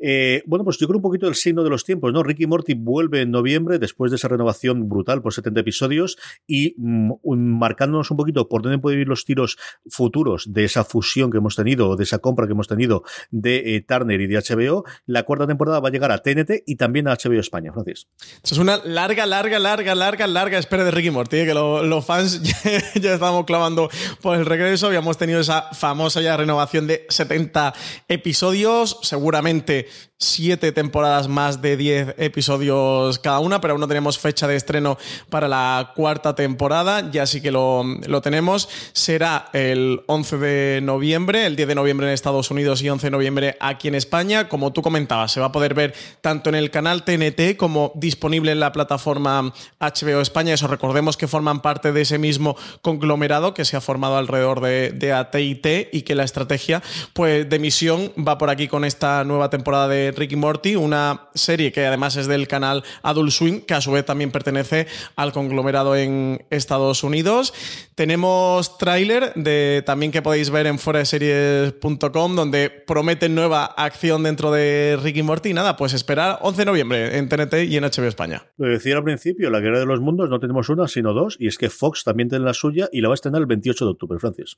[0.00, 2.22] Eh, bueno, pues yo creo un poquito el signo de los tiempos, ¿no?
[2.22, 6.16] Ricky Morty vuelve en noviembre después de esa renovación brutal por 70 episodios
[6.46, 9.56] y mm, marcándonos un poquito por dónde pueden ir los tiros
[9.88, 13.80] futuros de esa fusión que hemos tenido, de esa compra que hemos tenido de eh,
[13.86, 14.84] Turner y de HBO.
[15.06, 18.06] La cuarta temporada va a llegar a TNT y también a HBO España, Francis.
[18.42, 22.40] Eso es una larga, larga, larga, larga, larga espera de Ricky Morty, que los fans
[22.94, 24.86] ya, estábamos clavando por el regreso.
[24.86, 27.74] Habíamos tenido esa famosa ya renovación de 70
[28.08, 29.88] episodios, seguramente
[30.24, 34.98] siete temporadas más de 10 episodios cada una, pero aún no tenemos fecha de estreno
[35.28, 38.68] para la cuarta temporada, ya sí que lo, lo, tenemos.
[38.92, 43.10] Será el 11 de noviembre, el 10 de noviembre en Estados Unidos y 11 de
[43.10, 44.48] noviembre aquí en España.
[44.48, 48.52] Como tú comentabas, se va a poder ver tanto en el canal TNT como disponible
[48.52, 50.54] en la plataforma HBO España.
[50.54, 54.90] Eso recordemos que forman parte de ese mismo conglomerado que se ha formado alrededor de,
[54.90, 59.50] de AT&T y que la estrategia pues, de emisión va por aquí con esta nueva
[59.50, 63.80] temporada de Ricky Morty, una serie que además es del canal Adult Swim, que a
[63.80, 64.86] su vez también pertenece
[65.16, 67.52] al conglomerado en Estados Unidos.
[67.94, 74.98] Tenemos tráiler de también que podéis ver en foraseries.com donde prometen nueva acción dentro de
[75.02, 75.54] Ricky Morty.
[75.54, 78.46] Nada, pues esperar 11 de noviembre en TNT y en HBO España.
[78.56, 81.46] Lo decía al principio, la guerra de los mundos no tenemos una, sino dos, y
[81.46, 83.90] es que Fox también tiene la suya y la va a estrenar el 28 de
[83.90, 84.56] octubre, Francis.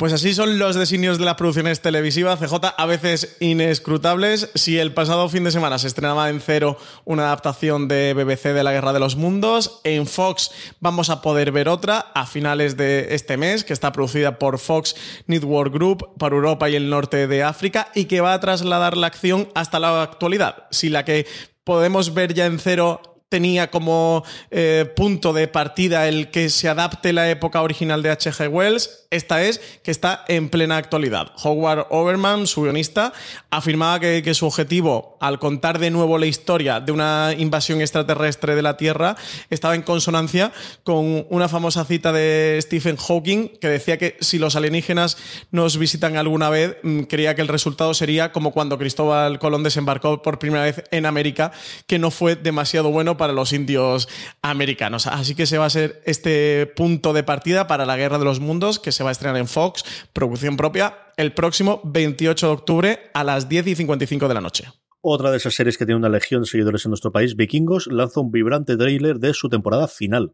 [0.00, 4.50] Pues así son los designios de las producciones televisivas, CJ, a veces inescrutables.
[4.54, 8.64] Si el pasado fin de semana se estrenaba en cero una adaptación de BBC de
[8.64, 10.50] la Guerra de los Mundos, en Fox
[10.80, 14.96] vamos a poder ver otra a finales de este mes, que está producida por Fox
[15.26, 19.08] Network Group para Europa y el norte de África y que va a trasladar la
[19.08, 20.64] acción hasta la actualidad.
[20.70, 21.26] Si la que
[21.64, 27.12] podemos ver ya en cero tenía como eh, punto de partida el que se adapte
[27.12, 28.48] la época original de H.G.
[28.48, 29.06] Wells.
[29.10, 31.32] Esta es que está en plena actualidad.
[31.42, 33.12] Howard Overman, su guionista,
[33.50, 38.54] afirmaba que, que, su objetivo, al contar de nuevo la historia de una invasión extraterrestre
[38.54, 39.16] de la Tierra,
[39.48, 40.52] estaba en consonancia
[40.82, 45.16] con una famosa cita de Stephen Hawking que decía que si los alienígenas
[45.52, 50.22] nos visitan alguna vez, mm, creía que el resultado sería como cuando Cristóbal Colón desembarcó
[50.22, 51.52] por primera vez en América,
[51.86, 54.08] que no fue demasiado bueno para los indios
[54.42, 55.06] americanos.
[55.06, 58.40] Así que se va a ser este punto de partida para la Guerra de los
[58.40, 63.10] Mundos, que se va a estrenar en Fox, producción propia, el próximo 28 de octubre
[63.12, 64.64] a las 10 y 55 de la noche.
[65.02, 68.20] Otra de esas series que tiene una legión de seguidores en nuestro país, Vikingos, lanza
[68.20, 70.32] un vibrante trailer de su temporada final.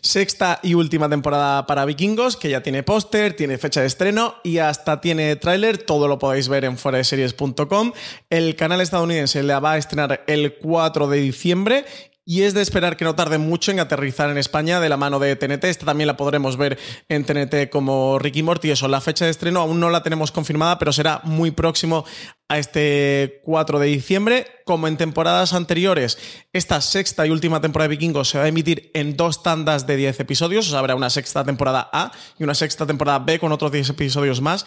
[0.00, 4.58] Sexta y última temporada para Vikingos, que ya tiene póster, tiene fecha de estreno y
[4.58, 5.78] hasta tiene tráiler.
[5.78, 7.92] Todo lo podéis ver en foraseries.com.
[8.30, 11.84] El canal estadounidense la va a estrenar el 4 de diciembre
[12.26, 15.18] y es de esperar que no tarde mucho en aterrizar en España de la mano
[15.18, 15.64] de TNT.
[15.64, 18.70] Esta también la podremos ver en TNT como Ricky Morty.
[18.70, 22.04] Eso, la fecha de estreno aún no la tenemos confirmada, pero será muy próximo
[22.48, 24.46] a este 4 de diciembre.
[24.64, 26.18] Como en temporadas anteriores,
[26.54, 29.96] esta sexta y última temporada de Vikingos se va a emitir en dos tandas de
[29.96, 30.66] 10 episodios.
[30.66, 33.90] O sea, habrá una sexta temporada A y una sexta temporada B con otros 10
[33.90, 34.64] episodios más.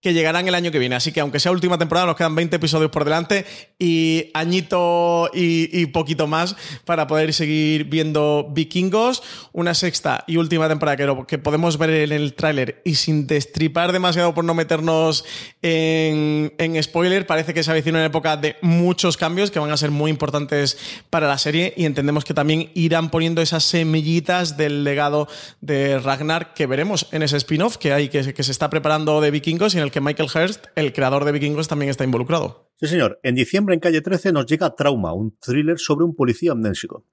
[0.00, 0.96] Que llegarán el año que viene.
[0.96, 3.44] Así que aunque sea última temporada, nos quedan 20 episodios por delante
[3.78, 9.22] y añito y, poquito más para poder seguir viendo vikingos.
[9.52, 13.92] Una sexta y última temporada que, que podemos ver en el tráiler y sin destripar
[13.92, 15.24] demasiado por no meternos
[15.62, 19.76] en, en spoiler, parece que se avecina una época de muchos cambios que van a
[19.76, 20.78] ser muy importantes
[21.10, 25.28] para la serie y entendemos que también irán poniendo esas semillitas del legado
[25.60, 29.30] de Ragnar que veremos en ese spin-off que hay que, que se está preparando de
[29.30, 32.70] vikingos y en el que Michael Hurst, el creador de Vikingos, también está involucrado.
[32.76, 33.20] Sí, señor.
[33.22, 37.04] En diciembre, en calle 13, nos llega Trauma, un thriller sobre un policía amnésico.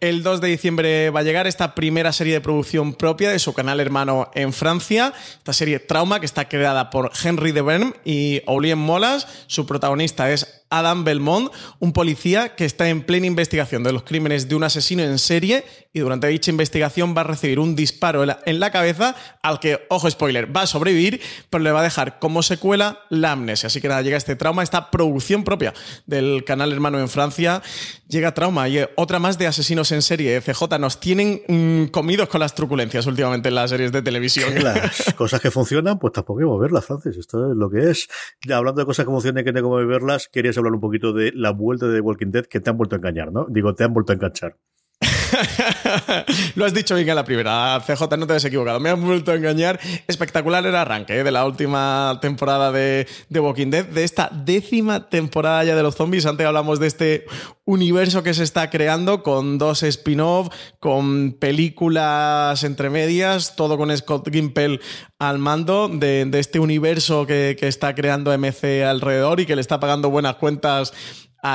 [0.00, 3.54] El 2 de diciembre va a llegar esta primera serie de producción propia de su
[3.54, 5.12] canal hermano en Francia.
[5.38, 9.44] Esta serie Trauma, que está creada por Henry de Bern y Aulien Molas.
[9.46, 14.48] Su protagonista es Adam Belmont, un policía que está en plena investigación de los crímenes
[14.48, 18.60] de un asesino en serie y durante dicha investigación va a recibir un disparo en
[18.60, 22.42] la cabeza al que, ojo spoiler, va a sobrevivir, pero le va a dejar como
[22.42, 23.68] secuela la amnesia.
[23.68, 25.74] Así que nada, llega este trauma, esta producción propia
[26.06, 27.62] del canal hermano en Francia.
[28.08, 30.40] Llega trauma y otra más de asesinos en serie.
[30.40, 34.62] CJ nos tienen mm, comidos con las truculencias últimamente en las series de televisión.
[34.62, 37.16] Las cosas que funcionan, pues tampoco hay que verlas, Francis.
[37.16, 38.08] Esto es lo que es.
[38.46, 41.12] Ya, hablando de cosas que funcionan y que tengo que verlas, querías hablar un poquito
[41.12, 43.46] de la vuelta de The Walking Dead que te han vuelto a engañar, ¿no?
[43.48, 44.56] Digo, te han vuelto a enganchar.
[46.54, 48.80] Lo has dicho bien en la primera, CJ, no te has equivocado.
[48.80, 49.78] Me han vuelto a engañar.
[50.06, 51.24] Espectacular el arranque ¿eh?
[51.24, 55.94] de la última temporada de, The Walking Dead, de esta décima temporada ya de los
[55.94, 56.26] zombies.
[56.26, 57.26] Antes hablamos de este
[57.64, 60.48] universo que se está creando con dos spin-off,
[60.80, 64.80] con películas entre medias, todo con Scott Gimple
[65.18, 69.80] al mando de, este universo que, que está creando MC alrededor y que le está
[69.80, 70.92] pagando buenas cuentas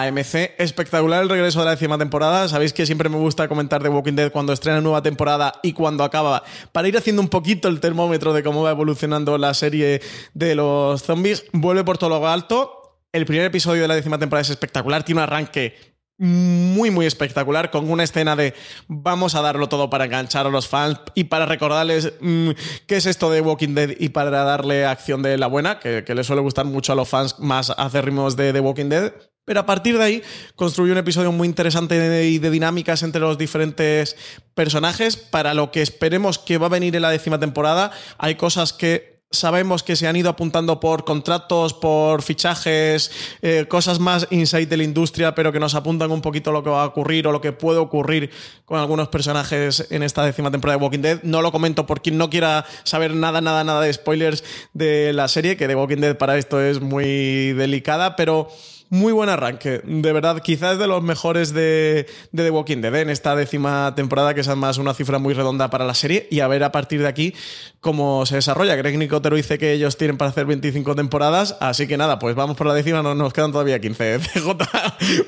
[0.01, 0.55] AMC.
[0.57, 2.47] Espectacular el regreso de la décima temporada.
[2.47, 6.03] Sabéis que siempre me gusta comentar de Walking Dead cuando estrena nueva temporada y cuando
[6.03, 10.01] acaba, para ir haciendo un poquito el termómetro de cómo va evolucionando la serie
[10.33, 11.45] de los zombies.
[11.53, 12.99] Vuelve por todo lo alto.
[13.11, 15.75] El primer episodio de la décima temporada es espectacular, tiene un arranque
[16.17, 18.53] muy muy espectacular con una escena de
[18.87, 22.51] vamos a darlo todo para enganchar a los fans y para recordarles mm,
[22.87, 26.13] qué es esto de Walking Dead y para darle acción de la buena que, que
[26.15, 29.11] le suele gustar mucho a los fans más acérrimos de The Walking Dead
[29.45, 30.23] pero a partir de ahí
[30.55, 31.95] construyó un episodio muy interesante
[32.27, 34.15] y de dinámicas entre los diferentes
[34.53, 35.17] personajes.
[35.17, 39.13] Para lo que esperemos que va a venir en la décima temporada, hay cosas que
[39.33, 44.77] sabemos que se han ido apuntando por contratos, por fichajes, eh, cosas más inside de
[44.77, 47.41] la industria, pero que nos apuntan un poquito lo que va a ocurrir o lo
[47.41, 48.29] que puede ocurrir
[48.65, 51.23] con algunos personajes en esta décima temporada de Walking Dead.
[51.23, 55.27] No lo comento por quien no quiera saber nada, nada, nada de spoilers de la
[55.27, 58.49] serie, que de Walking Dead para esto es muy delicada, pero
[58.93, 59.81] muy buen arranque.
[59.83, 63.01] De verdad, quizás de los mejores de, The Walking Dead ¿eh?
[63.01, 66.27] en esta décima temporada, que es además una cifra muy redonda para la serie.
[66.29, 67.33] Y a ver a partir de aquí
[67.79, 68.75] cómo se desarrolla.
[68.75, 71.57] Greg Nicotero dice que ellos tienen para hacer 25 temporadas.
[71.59, 73.01] Así que nada, pues vamos por la décima.
[73.01, 74.57] No, nos quedan todavía 15 CJ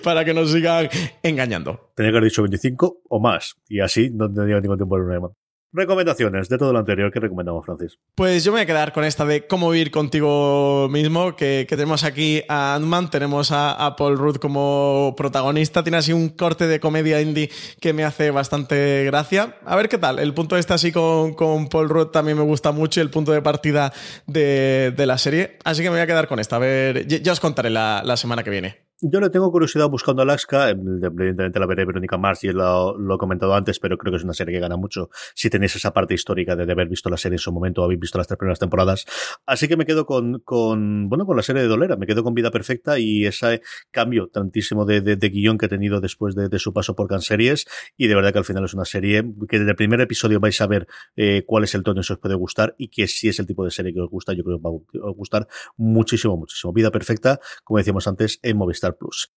[0.04, 0.88] para que nos sigan
[1.24, 1.92] engañando.
[1.96, 3.56] Tenía que haber dicho 25 o más.
[3.68, 5.30] Y así no tendría ningún tiempo de problema.
[5.76, 7.12] Recomendaciones de todo lo anterior.
[7.12, 8.00] ¿Qué recomendamos, Francis?
[8.16, 12.06] Pues yo me voy a quedar con esta de cómo vivir contigo mismo, que, tenemos
[12.06, 17.20] aquí a Ant-Man, tenemos a, Paul Rudd como protagonista, tiene así un corte de comedia
[17.20, 17.50] indie
[17.82, 19.58] que me hace bastante gracia.
[19.66, 20.20] A ver qué tal.
[20.20, 23.34] El punto este así con, con Paul Rudd también me gusta mucho y el punto
[23.34, 23.92] de partida
[24.28, 25.58] de, la serie.
[25.66, 26.56] Así que me voy a quedar con esta.
[26.56, 28.85] A ver, ya, os contaré la semana que viene.
[29.02, 33.18] Yo le tengo curiosidad buscando Alaska, evidentemente la veré Verónica Mars y lo, lo, he
[33.18, 36.14] comentado antes, pero creo que es una serie que gana mucho si tenéis esa parte
[36.14, 38.58] histórica de, haber visto la serie en su momento o habéis visto las tres primeras
[38.58, 39.06] temporadas.
[39.46, 42.34] Así que me quedo con, con bueno, con la serie de Dolera, me quedo con
[42.34, 46.72] Vida Perfecta y ese cambio tantísimo de, de, guion que ha tenido después de, su
[46.72, 47.66] paso por Canseries
[47.98, 50.62] y de verdad que al final es una serie que desde el primer episodio vais
[50.62, 50.88] a ver
[51.18, 53.66] eh, cuál es el tono que os puede gustar y que si es el tipo
[53.66, 56.72] de serie que os gusta, yo creo que os va a gustar muchísimo, muchísimo.
[56.72, 59.28] Vida Perfecta, como decíamos antes, en Movistar Plus.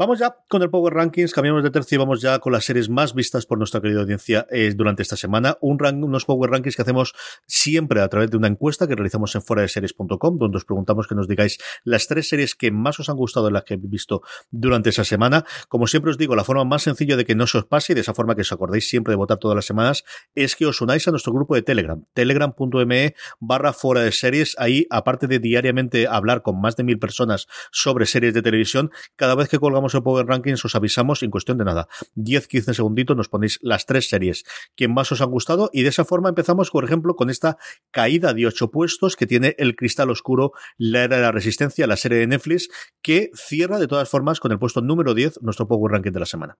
[0.00, 2.88] Vamos ya con el Power Rankings, cambiamos de tercio y vamos ya con las series
[2.88, 5.58] más vistas por nuestra querida audiencia eh, durante esta semana.
[5.60, 7.14] Un unos Power Rankings que hacemos
[7.48, 11.08] siempre a través de una encuesta que realizamos en fuera de series.com, donde os preguntamos
[11.08, 14.22] que nos digáis las tres series que más os han gustado las que habéis visto
[14.52, 15.44] durante esa semana.
[15.66, 17.94] Como siempre os digo, la forma más sencilla de que no se os pase y
[17.96, 20.04] de esa forma que os acordéis siempre de votar todas las semanas
[20.36, 24.54] es que os unáis a nuestro grupo de Telegram, telegram.me barra fuera de series.
[24.60, 29.34] Ahí, aparte de diariamente hablar con más de mil personas sobre series de televisión, cada
[29.34, 31.88] vez que colgamos Power Rankings, os avisamos en cuestión de nada.
[32.16, 34.44] 10-15 segunditos nos ponéis las tres series
[34.76, 37.58] que más os han gustado y de esa forma empezamos, por ejemplo, con esta
[37.90, 41.96] caída de ocho puestos que tiene El Cristal Oscuro, La Era de la Resistencia, la
[41.96, 42.68] serie de Netflix,
[43.02, 46.26] que cierra de todas formas con el puesto número 10 nuestro Power Ranking de la
[46.26, 46.58] semana.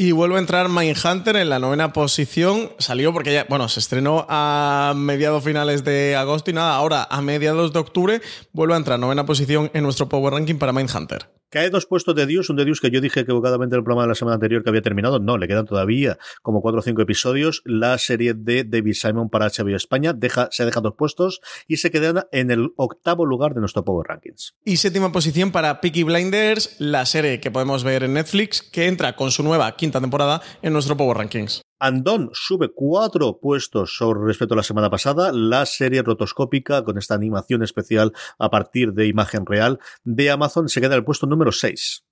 [0.00, 2.70] Y vuelve a entrar Mindhunter en la novena posición.
[2.78, 7.20] Salió porque ya, bueno, se estrenó a mediados finales de agosto y nada, ahora a
[7.20, 11.37] mediados de octubre vuelve a entrar novena posición en nuestro Power Ranking para Mindhunter.
[11.50, 14.02] Cae dos puestos de Dios, un de Dios que yo dije equivocadamente en el programa
[14.02, 15.18] de la semana anterior que había terminado.
[15.18, 17.62] No, le quedan todavía como cuatro o cinco episodios.
[17.64, 20.14] La serie de David Simon para HBO España
[20.50, 24.56] se deja dos puestos y se queda en el octavo lugar de nuestro Power Rankings.
[24.62, 29.16] Y séptima posición para Peaky Blinders, la serie que podemos ver en Netflix, que entra
[29.16, 31.62] con su nueva quinta temporada en nuestro Power Rankings.
[31.80, 35.32] Andón sube cuatro puestos sobre respecto a la semana pasada.
[35.32, 40.80] La serie rotoscópica con esta animación especial a partir de imagen real de Amazon se
[40.80, 42.04] queda en el puesto número 6.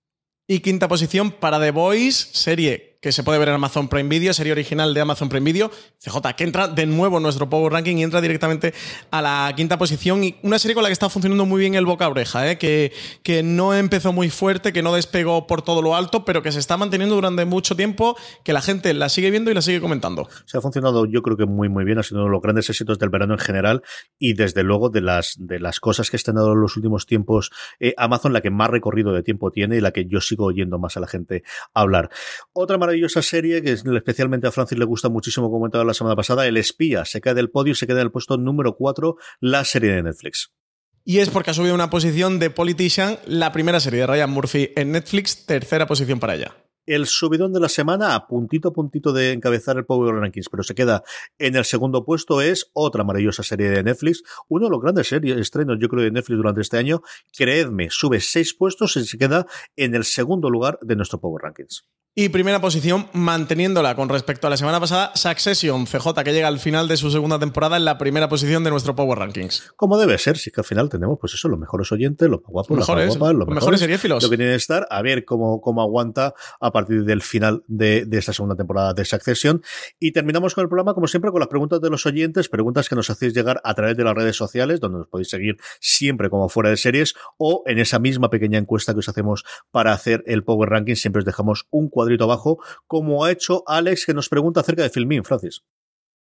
[0.49, 4.32] Y quinta posición para The Voice, serie que se puede ver en Amazon Prime Video,
[4.32, 5.70] serie original de Amazon Prime Video.
[5.99, 8.74] CJ, que entra de nuevo en nuestro Power Ranking y entra directamente
[9.11, 10.24] a la quinta posición.
[10.24, 12.59] Y una serie con la que está funcionando muy bien el boca oreja, ¿eh?
[12.59, 12.92] que,
[13.22, 16.59] que no empezó muy fuerte, que no despegó por todo lo alto, pero que se
[16.59, 20.28] está manteniendo durante mucho tiempo, que la gente la sigue viendo y la sigue comentando.
[20.44, 21.99] Se ha funcionado, yo creo que muy, muy bien.
[21.99, 23.82] Ha sido uno de los grandes éxitos del verano en general
[24.18, 27.51] y desde luego de las, de las cosas que están dando en los últimos tiempos
[27.80, 30.78] eh, Amazon, la que más recorrido de tiempo tiene y la que yo sigo oyendo
[30.78, 31.42] más a la gente
[31.74, 32.11] hablar.
[32.53, 36.47] Otra maravillosa serie que especialmente a Francis le gusta muchísimo, como comentaba la semana pasada,
[36.47, 37.05] El Espía.
[37.05, 40.03] Se cae del podio y se queda en el puesto número 4, la serie de
[40.05, 40.53] Netflix.
[41.05, 44.70] Y es porque ha subido una posición de Politician, la primera serie de Ryan Murphy
[44.76, 46.55] en Netflix, tercera posición para ella
[46.87, 50.62] el subidón de la semana a puntito a puntito de encabezar el Power Rankings, pero
[50.62, 51.03] se queda
[51.37, 55.37] en el segundo puesto es otra maravillosa serie de Netflix, uno de los grandes series,
[55.37, 57.03] estrenos yo creo de Netflix durante este año,
[57.37, 61.82] creedme, sube seis puestos y se queda en el segundo lugar de nuestro Power Rankings.
[62.19, 66.59] Y primera posición, manteniéndola con respecto a la semana pasada, Succession, CJ, que llega al
[66.59, 69.75] final de su segunda temporada en la primera posición de nuestro Power Rankings.
[69.77, 72.41] Como debe ser, si es que al final tenemos, pues eso, los mejores oyentes, los
[72.41, 74.23] más guapos, los más guapas, los, mejores, seriéfilos.
[74.25, 78.07] Lo que tiene que estar, a ver cómo, cómo aguanta a partir del final de,
[78.07, 79.61] de esta segunda temporada de Succession.
[80.01, 82.95] Y terminamos con el programa, como siempre, con las preguntas de los oyentes, preguntas que
[82.95, 86.49] nos hacéis llegar a través de las redes sociales, donde nos podéis seguir siempre como
[86.49, 90.45] fuera de series, o en esa misma pequeña encuesta que os hacemos para hacer el
[90.45, 94.61] Power Ranking, siempre os dejamos un cuadro abajo, como ha hecho Alex, que nos pregunta
[94.61, 95.62] acerca de Filmin, Francis.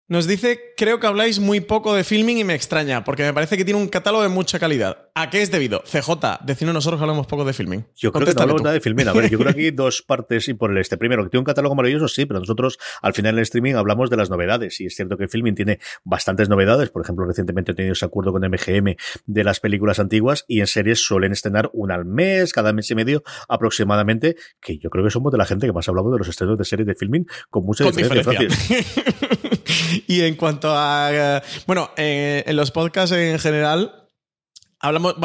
[0.10, 3.57] Nos dice, creo que habláis muy poco de filming y me extraña, porque me parece
[3.57, 5.10] que tiene un catálogo de mucha calidad.
[5.14, 5.84] ¿A qué es debido?
[5.84, 7.86] CJ, decimos nosotros que hablamos poco de filming.
[7.95, 9.07] Yo creo que no hablamos nada de filming.
[9.07, 10.97] A ver, yo creo que aquí dos partes y por el este.
[10.97, 14.10] Primero, que tiene un catálogo maravilloso, sí, pero nosotros al final en el streaming hablamos
[14.10, 14.82] de las novedades.
[14.82, 16.89] Y es cierto que filming tiene bastantes novedades.
[16.89, 18.95] Por ejemplo, recientemente he tenido ese acuerdo con MGM
[19.28, 22.95] de las películas antiguas y en series suelen estrenar una al mes, cada mes y
[22.95, 26.28] medio aproximadamente, que yo creo que somos de la gente que más hablamos de los
[26.28, 28.39] estrenos de series de filming con mucha diferencia.
[30.07, 31.09] y en cuanto a.
[31.11, 34.09] Eh, bueno, eh, en los podcasts en general,
[34.82, 35.15] Hablamos,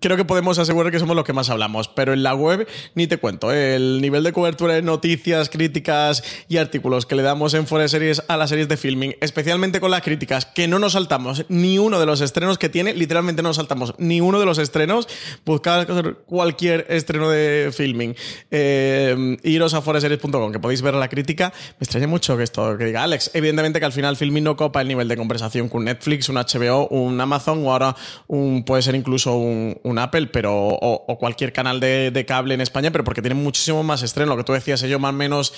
[0.00, 3.08] creo que podemos asegurar que somos los que más hablamos, pero en la web ni
[3.08, 3.50] te cuento.
[3.50, 8.22] El nivel de cobertura de noticias, críticas y artículos que le damos en Fuera Series
[8.28, 11.98] a las series de filming, especialmente con las críticas, que no nos saltamos ni uno
[11.98, 15.08] de los estrenos que tiene, literalmente no nos saltamos ni uno de los estrenos.
[15.44, 15.88] Buscad
[16.26, 18.14] cualquier estreno de filming.
[18.52, 21.52] Eh, iros a foreseries.com, que podéis ver la crítica.
[21.80, 23.32] Me extraña mucho que esto que diga Alex.
[23.34, 26.86] Evidentemente que al final filming no copa el nivel de conversación con Netflix, un HBO,
[26.90, 27.96] un Amazon o ahora
[28.28, 33.04] un puede ser incluso un, Apple, pero o, cualquier canal de, cable en España, pero
[33.04, 34.30] porque tienen muchísimo más estreno.
[34.30, 35.52] Lo que tú decías, ellos más o menos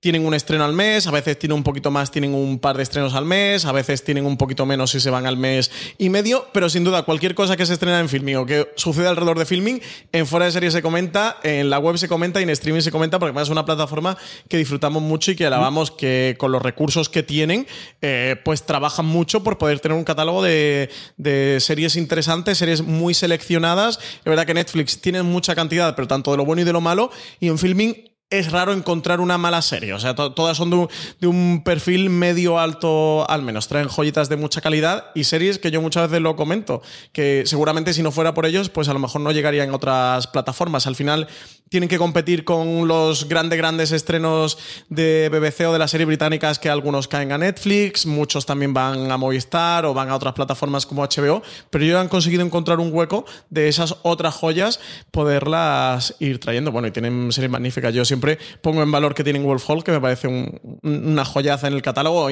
[0.00, 2.82] tienen un estreno al mes, a veces tienen un poquito más, tienen un par de
[2.82, 6.08] estrenos al mes, a veces tienen un poquito menos si se van al mes y
[6.08, 9.38] medio, pero sin duda cualquier cosa que se estrena en filming o que sucede alrededor
[9.38, 9.80] de filming,
[10.12, 12.90] en fuera de serie se comenta, en la web se comenta y en streaming se
[12.90, 14.16] comenta, porque es una plataforma
[14.48, 17.66] que disfrutamos mucho y que alabamos que con los recursos que tienen,
[18.00, 20.88] eh, pues trabajan mucho por poder tener un catálogo de,
[21.18, 23.98] de series interesantes, series muy seleccionadas.
[23.98, 26.80] Es verdad que Netflix tiene mucha cantidad, pero tanto de lo bueno y de lo
[26.80, 27.10] malo.
[27.38, 29.92] Y en filming es raro encontrar una mala serie.
[29.92, 33.66] O sea, todas son de un, perfil medio alto al menos.
[33.66, 36.80] Traen joyitas de mucha calidad y series que yo muchas veces lo comento,
[37.12, 40.86] que seguramente si no fuera por ellos, pues a lo mejor no llegarían otras plataformas.
[40.86, 41.26] Al final
[41.68, 44.58] tienen que competir con los grandes, grandes estrenos
[44.88, 49.10] de BBC o de las series británicas que algunos caen a Netflix, muchos también van
[49.10, 52.92] a Movistar o van a otras plataformas como HBO, pero ellos han conseguido encontrar un
[52.92, 54.80] hueco de esas otras joyas,
[55.12, 56.72] poderlas ir trayendo.
[56.72, 57.94] Bueno, y tienen series magníficas.
[57.94, 61.24] Yo siempre siempre pongo en valor que tienen Wolf Hall, que me parece un, una
[61.24, 62.28] joyaza en el catálogo.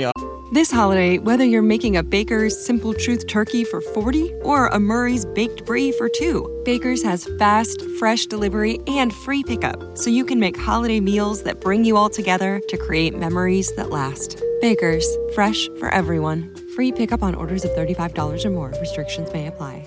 [0.52, 5.26] This holiday, whether you're making a Baker's Simple Truth turkey for 40 or a Murray's
[5.34, 10.40] Baked Brie for 2, Baker's has fast, fresh delivery and free pickup, so you can
[10.40, 14.42] make holiday meals that bring you all together to create memories that last.
[14.62, 16.54] Baker's, fresh for everyone.
[16.74, 18.72] Free pickup on orders of $35 or more.
[18.80, 19.86] Restrictions may apply.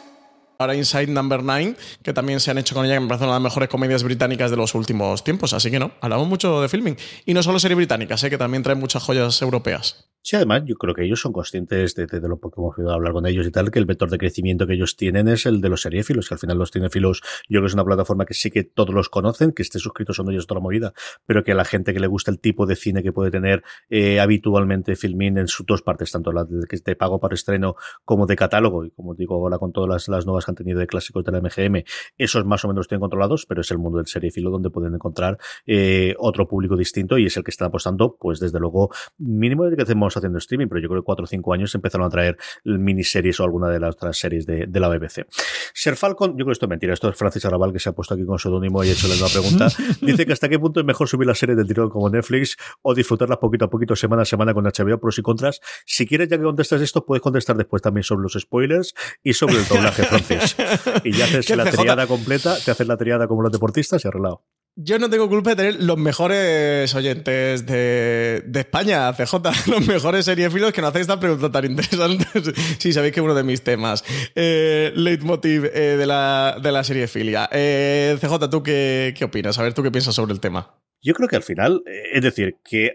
[0.61, 3.33] ahora Inside Number 9, que también se han hecho con ella, que me parece una
[3.33, 5.53] de las mejores comedias británicas de los últimos tiempos.
[5.53, 6.97] Así que no, hablamos mucho de filming.
[7.25, 10.07] Y no solo series británicas, sé que también traen muchas joyas europeas.
[10.23, 13.11] Sí, además, yo creo que ellos son conscientes de, lo que hemos ido a hablar
[13.11, 15.69] con ellos y tal, que el vector de crecimiento que ellos tienen es el de
[15.69, 18.51] los seriefilos, que al final los cinefilos, yo creo que es una plataforma que sí
[18.51, 20.93] que todos los conocen, que esté suscritos son ellos toda la movida,
[21.25, 23.63] pero que a la gente que le gusta el tipo de cine que puede tener
[23.89, 28.27] eh, habitualmente Filmin en sus dos partes, tanto la de, de pago para estreno como
[28.27, 31.23] de catálogo, y como digo ahora con todas las, nuevas que han tenido de clásicos
[31.23, 31.83] de la MGM,
[32.17, 35.37] esos más o menos tienen controlados, pero es el mundo del seriefilo donde pueden encontrar
[35.65, 39.75] eh, otro público distinto y es el que están apostando, pues desde luego, mínimo de
[39.75, 42.37] que hacemos haciendo streaming, pero yo creo que cuatro o cinco años empezaron a traer
[42.63, 45.27] miniseries o alguna de las otras series de, la BBC.
[45.73, 47.93] Ser Falcon, yo creo que esto es mentira, esto es Francis Arrabal que se ha
[47.93, 49.67] puesto aquí con seudónimo y ha hecho la pregunta.
[50.01, 52.95] Dice que hasta qué punto es mejor subir la serie del tirón como Netflix o
[52.95, 55.61] disfrutarlas poquito a poquito, semana a semana con HBO, pros y contras.
[55.85, 58.93] Si quieres, ya que contestas esto, puedes contestar después también sobre los spoilers
[59.23, 60.30] y sobre el doblaje, Francis.
[61.03, 64.43] Y ya haces la triada completa, te haces la triada como los deportistas y arreglado.
[64.77, 69.35] Yo no tengo culpa de tener los mejores oyentes de, España, CJ,
[69.67, 72.25] los mejores seriefilos que no hacéis esta pregunta tan interesante.
[72.77, 74.03] sí, sabéis que es uno de mis temas.
[74.33, 77.49] Eh, leitmotiv eh, de, la, de la seriefilia.
[77.51, 79.59] Eh, CJ, ¿tú qué, qué opinas?
[79.59, 80.81] A ver, ¿tú qué piensas sobre el tema?
[81.03, 82.93] Yo creo que al final, eh, es decir, que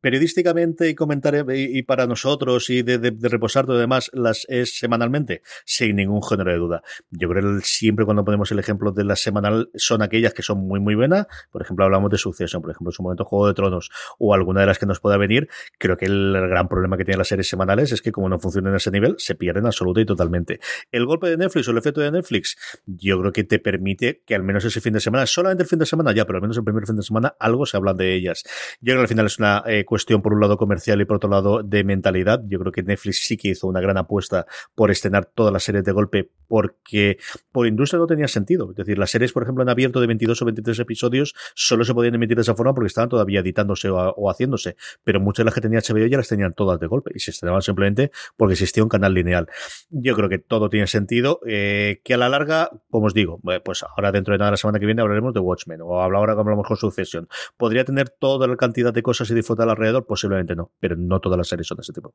[0.00, 5.96] periodísticamente y comentar y, para nosotros y de, reposar todo demás las es semanalmente, sin
[5.96, 6.82] ningún género de duda.
[7.10, 10.58] Yo creo que siempre cuando ponemos el ejemplo de la semanal son aquellas que son
[10.58, 11.26] muy muy buenas.
[11.50, 14.60] Por ejemplo, hablamos de Succession, por ejemplo, en su momento Juego de Tronos o alguna
[14.60, 15.48] de las que nos pueda venir.
[15.78, 18.74] Creo que el gran problema que tienen las series semanales es que como no funcionan
[18.74, 20.60] a ese nivel, se pierden absoluta y totalmente.
[20.90, 24.34] El golpe de Netflix o el efecto de Netflix, yo creo que te permite que
[24.34, 26.56] al menos ese fin de semana, solamente el fin de semana ya, pero al menos
[26.56, 28.44] el primer fin de semana, algo se habla de ellas.
[28.80, 31.16] Yo creo que al final es una eh, cuestión por un lado comercial y por
[31.16, 32.40] otro lado de mentalidad.
[32.46, 35.82] Yo creo que Netflix sí que hizo una gran apuesta por estrenar todas las series
[35.82, 37.18] de golpe porque
[37.50, 38.70] por industria no tenía sentido.
[38.70, 41.92] Es decir, las series, por ejemplo, en abierto de 22 o 23 episodios solo se
[41.92, 44.76] podían emitir de esa forma porque estaban todavía editándose o, haciéndose.
[45.02, 47.32] Pero muchas de las que tenía HBO ya las tenían todas de golpe y se
[47.32, 49.48] estrenaban simplemente porque existía un canal lineal.
[49.90, 51.40] Yo creo que todo tiene sentido.
[51.48, 54.56] Eh, que a la larga, como os digo, eh, pues ahora dentro de nada la
[54.56, 57.28] semana que viene hablaremos de Watchmen o ahora hablamos con Succession.
[57.56, 60.06] ¿Podría tener toda la cantidad de cosas y disfrutar alrededor?
[60.06, 62.14] Posiblemente no, pero no todas las series son de ese tipo.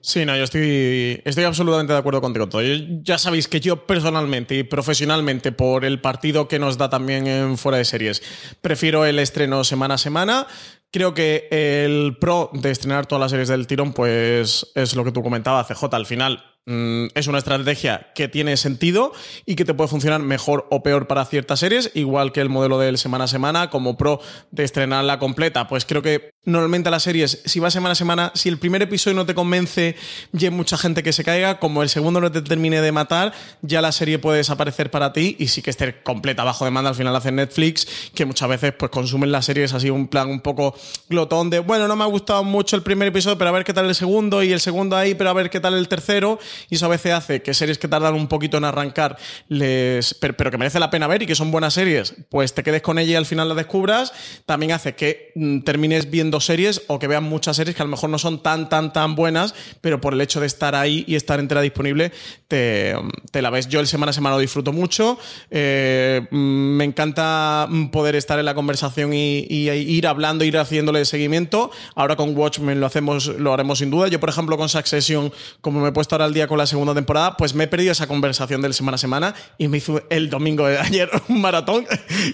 [0.00, 2.48] Sí, no, yo estoy, estoy absolutamente de acuerdo contigo.
[2.48, 2.62] Todo.
[3.02, 7.58] Ya sabéis que yo personalmente y profesionalmente, por el partido que nos da también en
[7.58, 8.22] fuera de series,
[8.62, 10.46] prefiero el estreno semana a semana.
[10.90, 15.12] Creo que el pro de estrenar todas las series del tirón, pues es lo que
[15.12, 15.92] tú comentabas, CJ.
[15.92, 19.12] Al final, Mm, es una estrategia que tiene sentido
[19.44, 22.78] y que te puede funcionar mejor o peor para ciertas series, igual que el modelo
[22.78, 25.68] del semana a semana, como pro de estrenarla completa.
[25.68, 29.14] Pues creo que normalmente las series, si va semana a semana, si el primer episodio
[29.14, 29.94] no te convence
[30.32, 33.34] y hay mucha gente que se caiga, como el segundo no te termine de matar,
[33.60, 36.88] ya la serie puede desaparecer para ti y sí que esté completa bajo demanda.
[36.88, 40.40] Al final hace Netflix, que muchas veces pues consumen las series así un plan un
[40.40, 40.74] poco
[41.10, 43.74] glotón de, bueno, no me ha gustado mucho el primer episodio, pero a ver qué
[43.74, 46.38] tal el segundo y el segundo ahí, pero a ver qué tal el tercero
[46.70, 49.16] y eso a veces hace que series que tardan un poquito en arrancar,
[49.48, 52.82] les, pero, que merece la pena ver y que son buenas series, pues te quedes
[52.82, 54.12] con ella y al final la descubras.
[54.46, 57.90] También hace que mm, termines viendo series o que veas muchas series que a lo
[57.90, 61.14] mejor no son tan, tan, tan buenas, pero por el hecho de estar ahí y
[61.14, 62.12] estar entera disponible,
[62.48, 62.94] te,
[63.32, 63.68] la ves.
[63.68, 65.18] Yo el semana a semana lo disfruto mucho.
[65.50, 71.04] Eh, mm, me encanta mm, poder estar en la conversación y, ir hablando, ir haciéndole
[71.04, 71.70] seguimiento.
[71.94, 74.08] Ahora con Watchmen lo hacemos, lo haremos sin duda.
[74.08, 76.94] Yo, por ejemplo, con Succession, como me he puesto ahora al día con la segunda
[76.94, 80.30] temporada, pues me he perdido esa conversación del semana a semana y me hizo el
[80.30, 81.86] domingo de ayer un maratón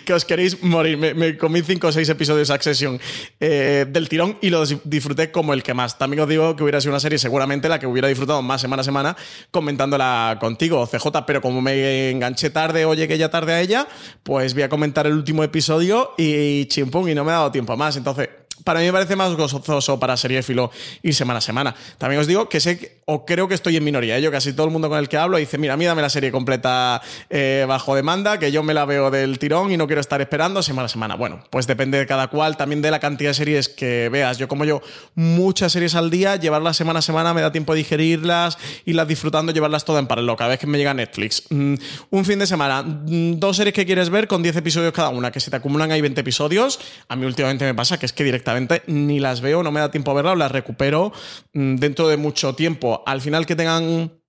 [0.04, 0.98] que os queréis morir.
[0.98, 3.00] Me, comí cinco o seis episodios de Succession
[3.38, 5.98] eh, del tirón y lo disfruté como el que más.
[5.98, 8.82] También os digo que hubiera sido una serie seguramente la que hubiera disfrutado más semana
[8.82, 9.16] a semana
[9.50, 13.88] comentándola contigo, CJ, pero como me enganché tarde o llegué ya tarde a ella,
[14.22, 17.76] pues voy a comentar el último episodio y chimpón y no me ha dado tiempo
[17.76, 17.96] más.
[17.96, 18.28] Entonces,
[18.64, 20.70] para mí me parece más gozoso para Seriefilo
[21.02, 21.74] ir semana a semana.
[21.98, 24.16] También os digo que sé o creo que estoy en minoría.
[24.16, 24.22] ¿eh?
[24.22, 26.08] Yo casi todo el mundo con el que hablo dice, mira, a mí dame la
[26.08, 30.00] serie completa eh, bajo demanda, que yo me la veo del tirón y no quiero
[30.00, 31.16] estar esperando semana a semana.
[31.16, 34.38] Bueno, pues depende de cada cual, también de la cantidad de series que veas.
[34.38, 34.80] Yo como yo,
[35.16, 39.50] muchas series al día, llevarlas semana a semana me da tiempo de digerirlas, irlas disfrutando,
[39.50, 40.36] llevarlas todas en paralelo.
[40.36, 41.74] Cada vez que me llega Netflix, mm,
[42.10, 45.32] un fin de semana, mm, dos series que quieres ver con 10 episodios cada una,
[45.32, 46.78] que se te acumulan ahí 20 episodios.
[47.08, 49.90] A mí últimamente me pasa que es que directamente ni las veo, no me da
[49.90, 51.12] tiempo a verlas, las recupero
[51.54, 52.99] mm, dentro de mucho tiempo.
[53.06, 54.20] Al final que tengan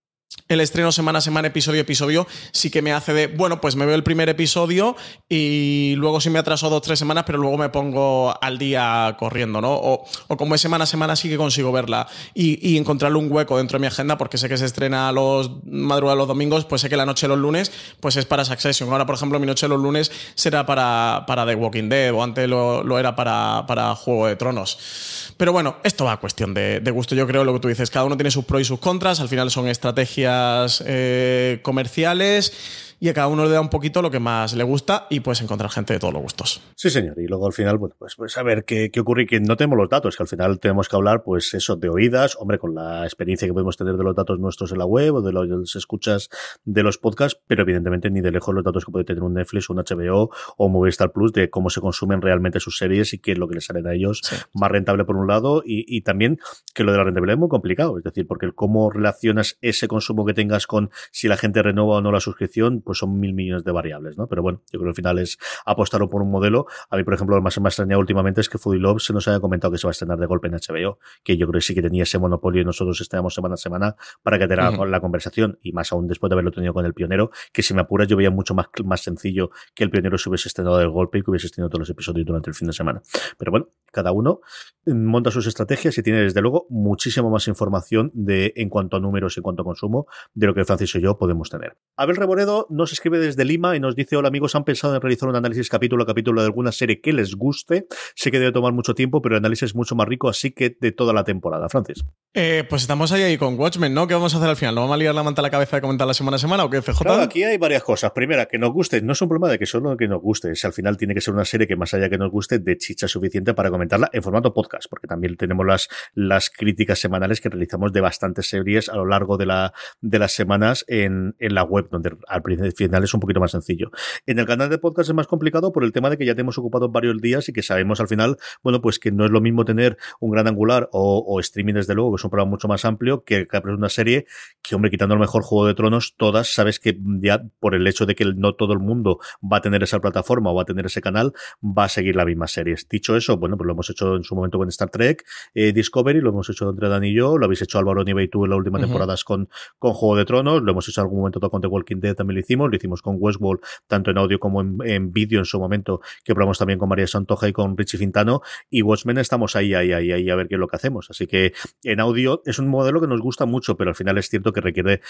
[0.48, 3.76] el estreno semana a semana, episodio a episodio, sí que me hace de, bueno, pues
[3.76, 4.96] me veo el primer episodio
[5.30, 9.16] y luego sí me atraso dos o tres semanas, pero luego me pongo al día
[9.18, 9.74] corriendo, ¿no?
[9.74, 10.06] O,
[10.38, 13.82] como es semana a semana sí que consigo verla y, encontrarle un hueco dentro de
[13.82, 17.06] mi agenda porque sé que se estrena los madrugadas los domingos, pues sé que la
[17.06, 18.90] noche los lunes pues es para Succession.
[18.92, 22.24] Ahora, por ejemplo, mi noche de los lunes será para, para The Walking Dead o
[22.24, 25.21] antes lo, era para, para Juego de Tronos.
[25.42, 27.16] Pero bueno, esto va a cuestión de, gusto.
[27.16, 29.28] Yo creo lo que tú dices, cada uno tiene sus pros y sus contras, al
[29.28, 34.20] final son estrategias eh, comerciales y a cada uno le da un poquito lo que
[34.20, 36.62] más le gusta y puedes encontrar gente de todos los gustos.
[36.76, 37.20] Sí, señor.
[37.20, 39.58] Y luego al final, bueno, pues, pues a ver qué, qué ocurre y que no
[39.58, 42.76] tenemos los datos, que al final tenemos que hablar, pues eso, de oídas, hombre, con
[42.76, 45.76] la experiencia que podemos tener de los datos nuestros en la web o de los
[45.76, 46.30] escuchas
[46.64, 49.72] de los podcasts, pero evidentemente ni de lejos los datos que puede tener un Netflix,
[49.72, 53.32] un HBO o un Movistar Plus de cómo se consumen realmente sus series y qué
[53.32, 54.22] es lo que les sale a ellos
[54.54, 56.38] más rentable por un lado y, y también
[56.76, 59.88] que lo de la rentabilidad es muy complicado, es decir, porque el cómo relacionas ese
[59.88, 63.34] consumo que tengas con si la gente renueva o no la suscripción, pues son mil
[63.34, 64.28] millones de variables, ¿no?
[64.28, 66.66] Pero bueno, yo creo que al final es apostar por un modelo.
[66.90, 69.14] A mí, por ejemplo, lo más me ha extrañado últimamente es que Foodie Love se
[69.14, 71.60] nos haya comentado que se va a estrenar de golpe en HBO, que yo creo
[71.60, 74.72] que sí que tenía ese monopolio y nosotros estrenamos semana a semana para que tenga
[74.86, 77.82] la conversación y más aún después de haberlo tenido con el pionero, que si me
[77.82, 81.20] apuras yo veía mucho más, más sencillo que el pionero se hubiese estrenado de golpe
[81.20, 83.02] y que hubiese estrenado todos los episodios durante el fin de semana.
[83.38, 84.42] Pero bueno, cada uno
[84.86, 89.38] monta sus estrategias y tiene desde luego muchísima más información de en cuanto a números
[89.38, 91.78] y en cuanto a consumo de lo que Francis y yo podemos tener.
[91.98, 95.30] Abel Reboredo nos escribe desde Lima y nos dice, hola amigos, han pensado en realizar
[95.30, 97.86] un análisis capítulo a capítulo de alguna serie que les guste.
[98.16, 100.76] Sé que debe tomar mucho tiempo, pero el análisis es mucho más rico, así que
[100.80, 101.70] de toda la temporada.
[101.70, 102.04] Francis.
[102.34, 104.08] Eh, pues estamos ahí, ahí con Watchmen, ¿no?
[104.08, 104.74] ¿Qué vamos a hacer al final?
[104.76, 106.66] ¿No vamos a liar la manta a la cabeza de comentar la semana a semana
[106.66, 106.82] o qué?
[106.82, 108.12] Claro, aquí hay varias cosas.
[108.12, 109.02] Primera, que nos guste.
[109.02, 110.54] No es un problema de que solo que nos guste.
[110.64, 113.08] Al final tiene que ser una serie que más allá que nos guste, de chicha
[113.08, 117.92] suficiente para comentarla en formato podcast, porque también tenemos las, las críticas semanales que realizamos
[117.92, 121.88] de bastantes series a lo largo de, la, de las semanas en, en la web,
[121.90, 122.44] donde al
[122.74, 123.90] final es un poquito más sencillo.
[124.28, 126.42] En el canal de podcast es más complicado por el tema de que ya te
[126.42, 129.42] hemos ocupado varios días y que sabemos al final, bueno, pues que no es lo
[129.42, 132.86] mismo tener un gran angular o, streaming desde luego, que es un programa mucho más
[132.86, 134.28] amplio, que, que una serie
[134.62, 138.06] que, hombre, quitando el mejor Juego de Tronos, todas sabes que ya por el hecho
[138.06, 140.86] de que no todo el mundo va a tener esa plataforma o va a tener
[140.86, 141.34] ese canal,
[141.64, 142.88] va a seguir la misma series.
[142.88, 146.22] Dicho eso, bueno, pues lo hemos hecho en su momento con Star Trek, eh, Discovery,
[146.22, 148.52] lo hemos hecho entre Dan y yo, lo habéis hecho Álvaro Nieve y tú en
[148.52, 149.50] la última temporada con,
[149.80, 152.16] con Juego de Tronos, lo hemos hecho en algún momento todo con The Walking Dead,
[152.16, 155.60] también lo hicimos, lo hicimos con Westworld, tanto en audio como en, vídeo en su
[155.60, 159.74] momento, que probamos también con María Santoja y con Richie Fintano, y Watchmen estamos ahí,
[159.74, 161.10] ahí, ahí, ahí, a ver qué es lo que hacemos.
[161.10, 161.54] Así que
[161.84, 164.62] en audio es un modelo que nos gusta mucho, pero al final es cierto que
[164.62, 165.02] requiere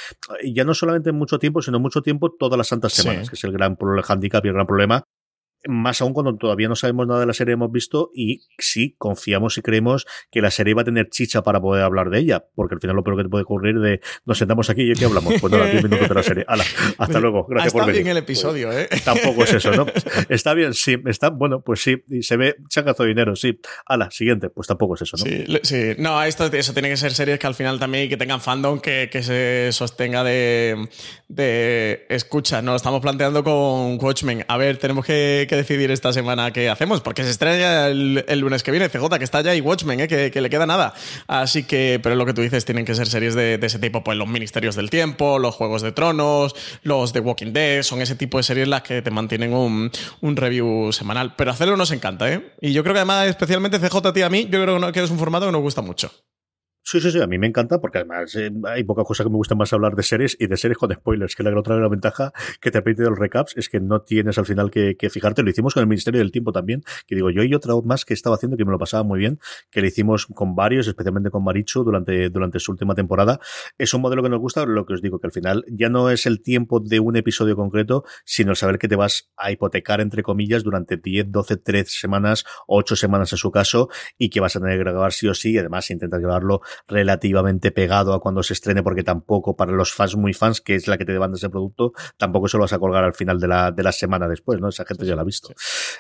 [0.44, 3.52] ya no solamente mucho tiempo, sino mucho tiempo todas las santas semanas, que es el
[3.52, 3.78] gran
[4.08, 5.06] handicap y el gran problema
[5.68, 9.58] más aún cuando todavía no sabemos nada de la serie hemos visto y sí confiamos
[9.58, 12.76] y creemos que la serie va a tener chicha para poder hablar de ella, porque
[12.76, 15.36] al final lo peor que te puede ocurrir de nos sentamos aquí y aquí hablamos,
[15.40, 16.46] pues nada, 10 minutos de la serie.
[16.48, 16.64] Hala,
[16.98, 17.96] hasta luego, gracias por venir.
[17.96, 18.90] Está bien el episodio, ¿eh?
[19.04, 19.86] Tampoco es eso, ¿no?
[20.30, 23.60] Está bien, sí, está, bueno, pues sí, y se ve changazo de dinero, sí.
[23.86, 25.24] Hala, siguiente, pues tampoco es eso, ¿no?
[25.24, 25.96] Sí, sí.
[25.98, 29.10] no, esto, eso tiene que ser series que al final también que tengan fandom, que,
[29.12, 30.88] que se sostenga de,
[31.28, 34.46] de escucha, nos lo estamos planteando con Watchmen.
[34.48, 38.64] A ver, tenemos que, que decidir esta semana qué hacemos, porque se estrella el, lunes
[38.64, 40.08] que viene CJ, que está ya, y Watchmen, ¿eh?
[40.08, 40.94] que, le queda nada.
[41.28, 44.18] Así que, pero lo que tú dices, tienen que ser series de, ese tipo, pues
[44.18, 48.38] los Ministerios del Tiempo, los Juegos de Tronos, los de Walking Dead, son ese tipo
[48.38, 49.92] de series las que te mantienen un,
[50.22, 51.34] un review semanal.
[51.36, 52.54] Pero hacerlo nos encanta, ¿eh?
[52.62, 55.20] Y yo creo que además, especialmente CJ a a mí, yo creo que es un
[55.20, 56.14] formato que nos gusta mucho.
[56.84, 59.36] Sí, sí, sí, a mí me encanta porque además eh, hay poca cosa que me
[59.36, 62.34] gusta más hablar de series y de series con spoilers, que la otra la ventaja
[62.60, 65.44] que te permite los recaps es que no tienes al final que, fijarte.
[65.44, 68.16] Lo hicimos con el Ministerio del Tiempo también, que digo yo y otra más que
[68.16, 69.40] estaba haciendo que me lo pasaba muy bien,
[69.70, 73.40] que lo hicimos con varios, especialmente con Marichu durante, durante su última temporada.
[73.78, 76.10] Es un modelo que nos gusta, lo que os digo, que al final ya no
[76.10, 80.24] es el tiempo de un episodio concreto, sino saber que te vas a hipotecar, entre
[80.24, 84.60] comillas, durante 10, 12, 13 semanas, 8 semanas en su caso, y que vas a
[84.60, 88.54] tener que grabar sí o sí, y además intentas grabarlo relativamente pegado a cuando se
[88.54, 91.50] estrene, porque tampoco para los fans muy fans, que es la que te demanda ese
[91.50, 94.60] producto, tampoco se lo vas a colgar al final de la, de la semana después,
[94.60, 94.70] ¿no?
[94.70, 95.54] Esa gente ya lo ha visto.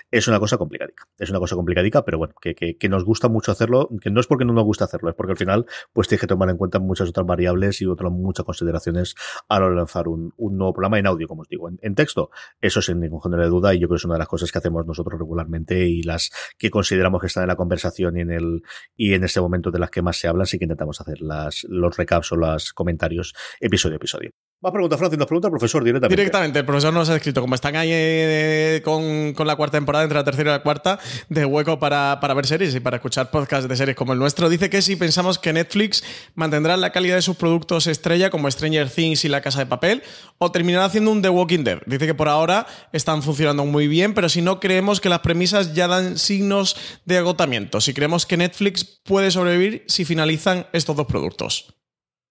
[0.09, 3.29] Es una cosa complicadica, es una cosa complicadica, pero bueno, que, que, que, nos gusta
[3.29, 6.07] mucho hacerlo, que no es porque no nos gusta hacerlo, es porque al final pues
[6.07, 9.15] tienes que tomar en cuenta muchas otras variables y otras muchas consideraciones
[9.47, 11.69] a la hora de lanzar un, un nuevo programa en audio, como os digo.
[11.69, 14.15] En, en, texto, eso sin ningún género de duda, y yo creo que es una
[14.15, 17.55] de las cosas que hacemos nosotros regularmente y las que consideramos que están en la
[17.55, 18.63] conversación y en el
[18.95, 21.65] y en este momento de las que más se hablan, sí que intentamos hacer las,
[21.67, 24.31] los recaps o los comentarios episodio a episodio.
[24.61, 25.17] Más preguntas, Francis.
[25.17, 26.15] Nos pregunta el profesor directamente.
[26.15, 30.03] Directamente, el profesor nos ha escrito, como están ahí eh, con, con, la cuarta temporada,
[30.03, 33.31] entre la tercera y la cuarta, de hueco para, para, ver series y para escuchar
[33.31, 36.03] podcasts de series como el nuestro, dice que si pensamos que Netflix
[36.35, 40.03] mantendrá la calidad de sus productos estrella, como Stranger Things y La Casa de Papel,
[40.37, 41.81] o terminará haciendo un The Walking Dead.
[41.87, 45.73] Dice que por ahora están funcionando muy bien, pero si no creemos que las premisas
[45.73, 46.75] ya dan signos
[47.05, 51.80] de agotamiento, si creemos que Netflix puede sobrevivir si finalizan estos dos productos.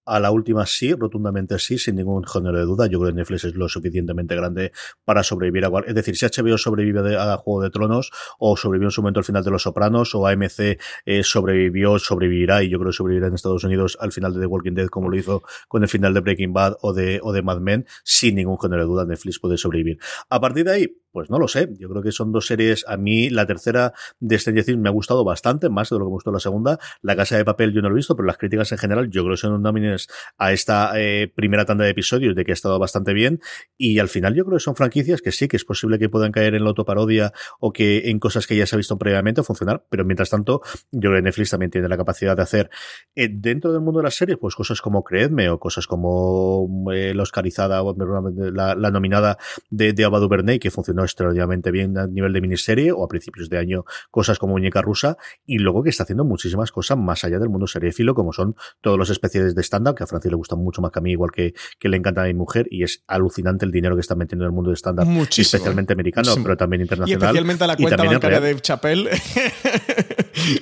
[0.06, 2.86] A la última sí, rotundamente sí, sin ningún género de duda.
[2.86, 4.72] Yo creo que Netflix es lo suficientemente grande
[5.04, 8.92] para sobrevivir a Es decir, si HBO sobrevive a Juego de Tronos, o sobrevivió en
[8.92, 12.90] su momento al final de Los Sopranos, o AMC eh, sobrevivió, sobrevivirá, y yo creo
[12.90, 15.82] que sobrevivirá en Estados Unidos al final de The Walking Dead, como lo hizo con
[15.82, 18.88] el final de Breaking Bad o de, o de Mad Men, sin ningún género de
[18.88, 19.98] duda, Netflix puede sobrevivir.
[20.28, 21.68] A partir de ahí, pues no lo sé.
[21.78, 22.84] Yo creo que son dos series.
[22.88, 26.04] A mí, la tercera de Stranger Things me ha gustado bastante, más de lo que
[26.06, 26.78] me gustó la segunda.
[27.02, 29.22] La Casa de Papel yo no lo he visto, pero las críticas en general yo
[29.22, 29.96] creo que son unánime
[30.38, 33.40] a esta eh, primera tanda de episodios de que ha estado bastante bien.
[33.76, 36.32] Y al final yo creo que son franquicias que sí, que es posible que puedan
[36.32, 39.84] caer en la autoparodia o que en cosas que ya se ha visto previamente funcionar.
[39.90, 40.62] Pero mientras tanto,
[40.92, 42.70] yo creo que Netflix también tiene la capacidad de hacer
[43.14, 47.14] eh, dentro del mundo de las series, pues cosas como Creedme o cosas como eh,
[47.14, 49.38] la Oscarizada o la, nominada
[49.70, 53.48] de, de Ava DuVernay que funcionó extraordinariamente bien a nivel de miniserie o a principios
[53.48, 57.38] de año cosas como Muñeca Rusa y luego que está haciendo muchísimas cosas más allá
[57.38, 60.58] del mundo seriefilo como son todos los especies de stand-up que a Francis le gustan
[60.58, 63.04] mucho más que a mí igual que, que le encanta a mi mujer y es
[63.06, 66.44] alucinante el dinero que está metiendo en el mundo de stand-up especialmente americano muchísimo.
[66.44, 69.10] pero también internacional y especialmente a la cuenta bancaria de Chappelle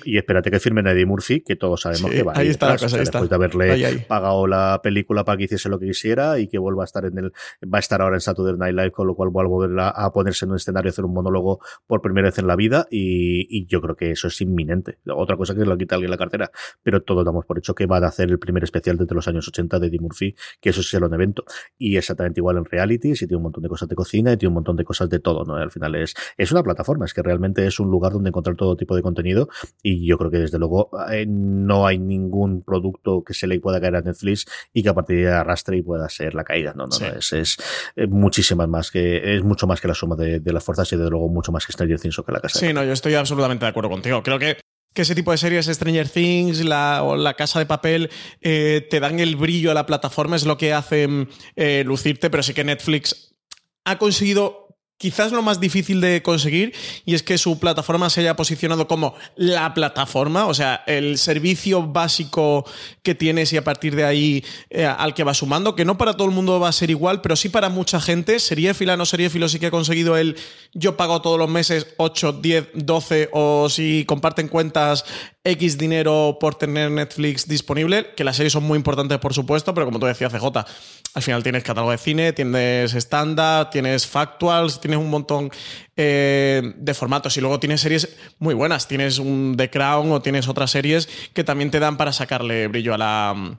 [0.05, 2.83] y espérate que firme Eddie Murphy que todos sabemos sí, que va ahí está detrás,
[2.83, 3.29] la cosa, ahí después está.
[3.29, 4.05] de haberle ahí, ahí.
[4.07, 7.19] pagado la película para que hiciese lo que quisiera y que vuelva a estar en
[7.19, 7.33] el
[7.65, 9.89] va a estar ahora en Saturday Night Live con lo cual va a volver a,
[9.89, 12.87] a ponerse en un escenario a hacer un monólogo por primera vez en la vida
[12.91, 14.99] y, y, yo creo que eso es inminente.
[15.07, 16.51] Otra cosa que lo quita alguien la cartera,
[16.83, 19.47] pero todos damos por hecho que van a hacer el primer especial desde los años
[19.49, 21.45] 80 de Eddie Murphy, que eso sí será un evento.
[21.77, 24.49] Y exactamente igual en reality, si tiene un montón de cosas de cocina y tiene
[24.49, 25.57] un montón de cosas de todo, ¿no?
[25.57, 28.77] Al final es, es una plataforma, es que realmente es un lugar donde encontrar todo
[28.77, 29.49] tipo de contenido
[29.83, 33.81] y yo creo que desde luego eh, no hay ningún producto que se le pueda
[33.81, 36.73] caer a Netflix y que a partir de ahí arrastre y pueda ser la caída,
[36.77, 37.05] no, no, Sí.
[37.05, 37.57] no es, es
[37.97, 40.97] eh, muchísimas más que, es mucho más que la suma de, de las fuerzas y
[40.97, 42.59] desde luego mucho más que Stranger Things o que la casa.
[42.59, 44.23] Sí, no, yo estoy absolutamente de acuerdo contigo.
[44.23, 44.57] Creo que,
[44.95, 48.11] que ese tipo de series, Stranger Things la, o La Casa de Papel,
[48.41, 52.43] eh, te dan el brillo a la plataforma, es lo que hacen eh, lucirte, pero
[52.43, 53.37] sí que Netflix
[53.85, 54.68] ha conseguido
[54.99, 56.75] quizás lo más difícil de conseguir
[57.07, 61.87] y es que su plataforma se haya posicionado como la plataforma, o sea, el servicio
[61.87, 62.67] básico
[63.03, 66.15] que tienes y a partir de ahí eh, al que va sumando, que no para
[66.15, 69.49] todo el mundo va a ser igual, pero sí para mucha gente, seriéfila, no seriéfilo,
[69.49, 70.37] sí que ha conseguido el
[70.75, 75.05] yo pago todos los meses 8, 10, 12 o si comparten cuentas
[75.49, 79.87] X dinero por tener Netflix disponible, que las series son muy importantes por supuesto, pero
[79.87, 80.45] como tú decías CJ,
[81.15, 85.51] al final tienes catálogo de cine, tienes estándar, tienes factuals, tienes un montón
[85.97, 90.49] eh, de formatos y luego tienes series muy buenas, tienes un The Crown o tienes
[90.49, 93.59] otras series que también te dan para sacarle brillo a la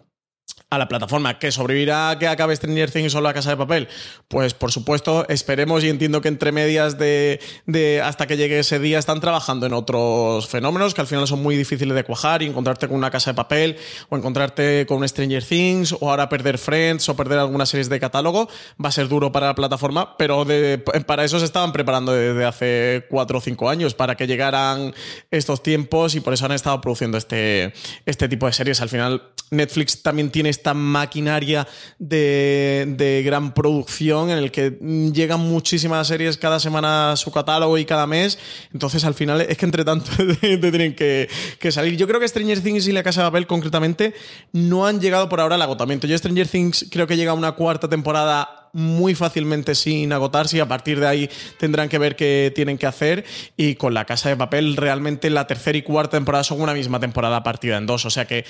[0.69, 1.39] a la plataforma.
[1.39, 3.87] ¿Que sobrevivirá que acabe Stranger Things o La Casa de Papel?
[4.27, 8.79] Pues por supuesto, esperemos y entiendo que entre medias de, de, hasta que llegue ese
[8.79, 12.47] día están trabajando en otros fenómenos que al final son muy difíciles de cuajar y
[12.47, 13.77] encontrarte con una Casa de Papel
[14.09, 17.99] o encontrarte con un Stranger Things o ahora perder Friends o perder algunas series de
[17.99, 18.47] catálogo
[18.83, 22.45] va a ser duro para la plataforma, pero de, para eso se estaban preparando desde
[22.45, 24.93] hace cuatro o cinco años para que llegaran
[25.31, 27.73] estos tiempos y por eso han estado produciendo este,
[28.05, 28.81] este tipo de series.
[28.81, 31.67] Al final Netflix también tiene esta maquinaria
[31.97, 34.77] de, de, gran producción en el que
[35.13, 38.37] llegan muchísimas series cada semana a su catálogo y cada mes.
[38.73, 40.11] Entonces, al final, es que entre tanto
[40.41, 41.97] te tienen que, que, salir.
[41.97, 44.13] Yo creo que Stranger Things y La Casa de Papel, concretamente,
[44.53, 46.07] no han llegado por ahora al agotamiento.
[46.07, 50.59] Yo, Stranger Things, creo que llega a una cuarta temporada muy fácilmente sin agotarse y
[50.59, 53.25] a partir de ahí tendrán que ver qué tienen que hacer
[53.57, 56.99] y con la casa de papel realmente la tercera y cuarta temporada son una misma
[56.99, 58.45] temporada partida en dos o sea que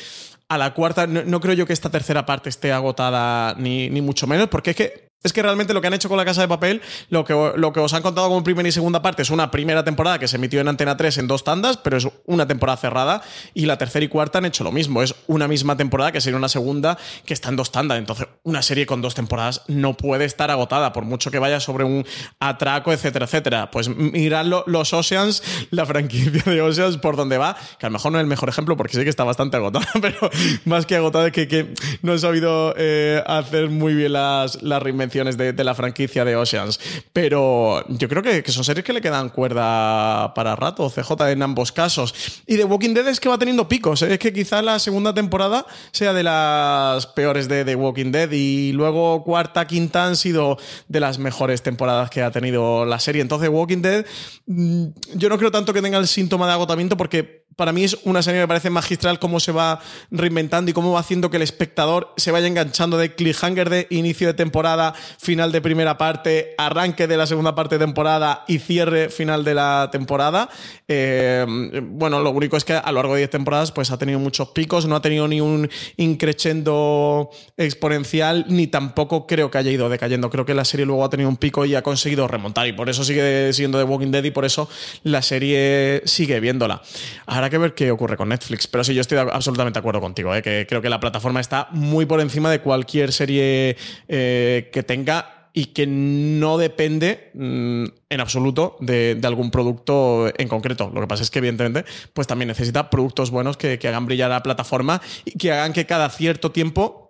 [0.49, 1.07] a la cuarta.
[1.07, 4.71] No, no creo yo que esta tercera parte esté agotada ni, ni mucho menos, porque
[4.71, 7.26] es que es que realmente lo que han hecho con la Casa de Papel, lo
[7.26, 10.17] que, lo que os han contado como primera y segunda parte es una primera temporada
[10.17, 13.21] que se emitió en Antena 3 en dos tandas, pero es una temporada cerrada,
[13.53, 15.03] y la tercera y cuarta han hecho lo mismo.
[15.03, 17.97] Es una misma temporada que sería una segunda que está en dos tandas.
[17.97, 21.84] Entonces, una serie con dos temporadas no puede estar agotada, por mucho que vaya sobre
[21.84, 22.05] un
[22.39, 23.71] atraco, etcétera, etcétera.
[23.71, 28.13] Pues mirad los Oceans, la franquicia de Oceans, por donde va, que a lo mejor
[28.13, 30.30] no es el mejor ejemplo porque sé que está bastante agotada, pero
[30.66, 35.38] más que agotada que, que no he sabido eh, hacer muy bien las, las reinvenciones
[35.38, 36.80] de, la franquicia de Oceans.
[37.14, 41.72] Pero yo creo que, son series que le quedan cuerda para rato, CJ en ambos
[41.72, 42.14] casos.
[42.48, 44.02] Y The Walking Dead es que va teniendo picos.
[44.02, 44.14] ¿eh?
[44.14, 48.72] Es que quizá la segunda temporada sea de las peores de The Walking Dead y
[48.74, 50.57] luego cuarta, quinta han sido
[50.88, 53.22] de las mejores temporadas que ha tenido la serie.
[53.22, 54.06] Entonces, Walking Dead,
[54.48, 54.86] mm,
[55.16, 58.24] yo no creo tanto que tenga el síntoma de agotamiento porque para mí es una
[58.24, 59.82] serie que me parece magistral cómo se va
[60.30, 64.27] reinventando y cómo va haciendo que el espectador se vaya enganchando de cliffhanger de inicio
[64.27, 69.10] de temporada, final de primera parte, arranque de la segunda parte de temporada y cierre
[69.10, 70.49] final de la temporada.
[70.88, 71.45] Eh,
[71.84, 74.49] bueno, lo único es que a lo largo de 10 temporadas pues ha tenido muchos
[74.49, 80.30] picos, no ha tenido ni un increchendo exponencial, ni tampoco creo que haya ido decayendo.
[80.30, 82.88] Creo que la serie luego ha tenido un pico y ha conseguido remontar y por
[82.89, 84.69] eso sigue siendo The Walking Dead y por eso
[85.03, 86.81] la serie sigue viéndola.
[87.26, 90.18] Habrá que ver qué ocurre con Netflix, pero sí, yo estoy absolutamente de acuerdo contigo,
[90.35, 90.41] ¿eh?
[90.41, 93.77] que creo que la plataforma está muy por encima de cualquier serie
[94.07, 100.91] eh, que tenga y que no depende mm, en absoluto de, algún producto en concreto.
[100.93, 104.43] Lo que pasa es que, evidentemente, pues también necesita productos buenos que, hagan brillar la
[104.43, 107.09] plataforma y que hagan que cada cierto tiempo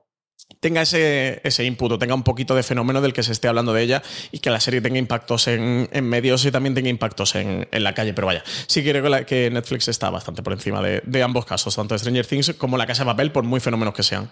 [0.60, 3.84] tenga ese, ese input tenga un poquito de fenómeno del que se esté hablando de
[3.84, 7.94] ella y que la serie tenga impactos en, medios y también tenga impactos en, la
[7.94, 8.14] calle.
[8.14, 11.76] Pero vaya, sí creo que, que Netflix está bastante por encima de, de ambos casos,
[11.76, 14.30] tanto de Stranger Things como La Casa de Papel, por muy fenómenos que sean.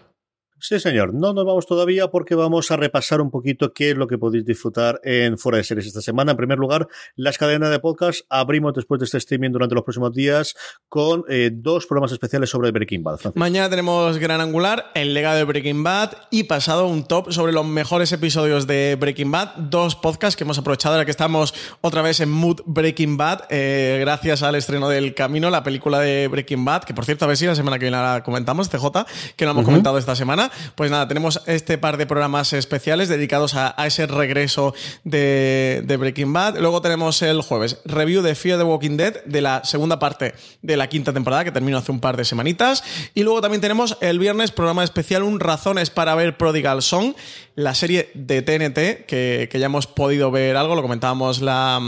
[0.60, 1.14] Sí, señor.
[1.14, 4.44] No nos vamos todavía porque vamos a repasar un poquito qué es lo que podéis
[4.44, 6.32] disfrutar en Fuera de Series esta semana.
[6.32, 10.14] En primer lugar, las cadenas de podcast abrimos después de este streaming durante los próximos
[10.14, 10.56] días
[10.90, 13.20] con eh, dos programas especiales sobre Breaking Bad.
[13.36, 17.66] Mañana tenemos Gran Angular, el legado de Breaking Bad y pasado un top sobre los
[17.66, 19.56] mejores episodios de Breaking Bad.
[19.58, 23.98] Dos podcasts que hemos aprovechado ahora que estamos otra vez en Mood Breaking Bad, eh,
[24.02, 27.38] gracias al estreno del Camino, la película de Breaking Bad, que por cierto, a ver
[27.38, 29.06] si la semana que viene la comentamos, CJ,
[29.36, 30.47] que no hemos comentado esta semana.
[30.76, 36.60] Pues nada, tenemos este par de programas especiales dedicados a, ese regreso de, Breaking Bad.
[36.60, 40.78] Luego tenemos el jueves review de Fear the Walking Dead de la segunda parte de
[40.78, 42.84] la quinta temporada que terminó hace un par de semanitas.
[43.14, 47.14] Y luego también tenemos el viernes programa especial Un Razones para ver Prodigal Song,
[47.58, 51.82] la serie de TNT que, ya hemos podido ver algo, lo comentábamos la,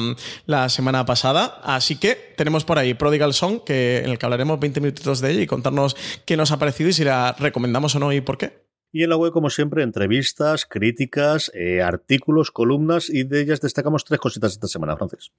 [0.48, 1.62] la semana pasada.
[1.64, 5.32] Así que tenemos por ahí Prodigal Song, que, en el que hablaremos 20 minutitos de
[5.32, 8.40] ella y contarnos qué nos ha parecido y si la recomendamos o no y por
[8.40, 8.66] qué.
[8.92, 14.06] Y en la web, como siempre, entrevistas, críticas, eh, artículos, columnas y de ellas destacamos
[14.06, 15.32] tres cositas esta semana, Francis.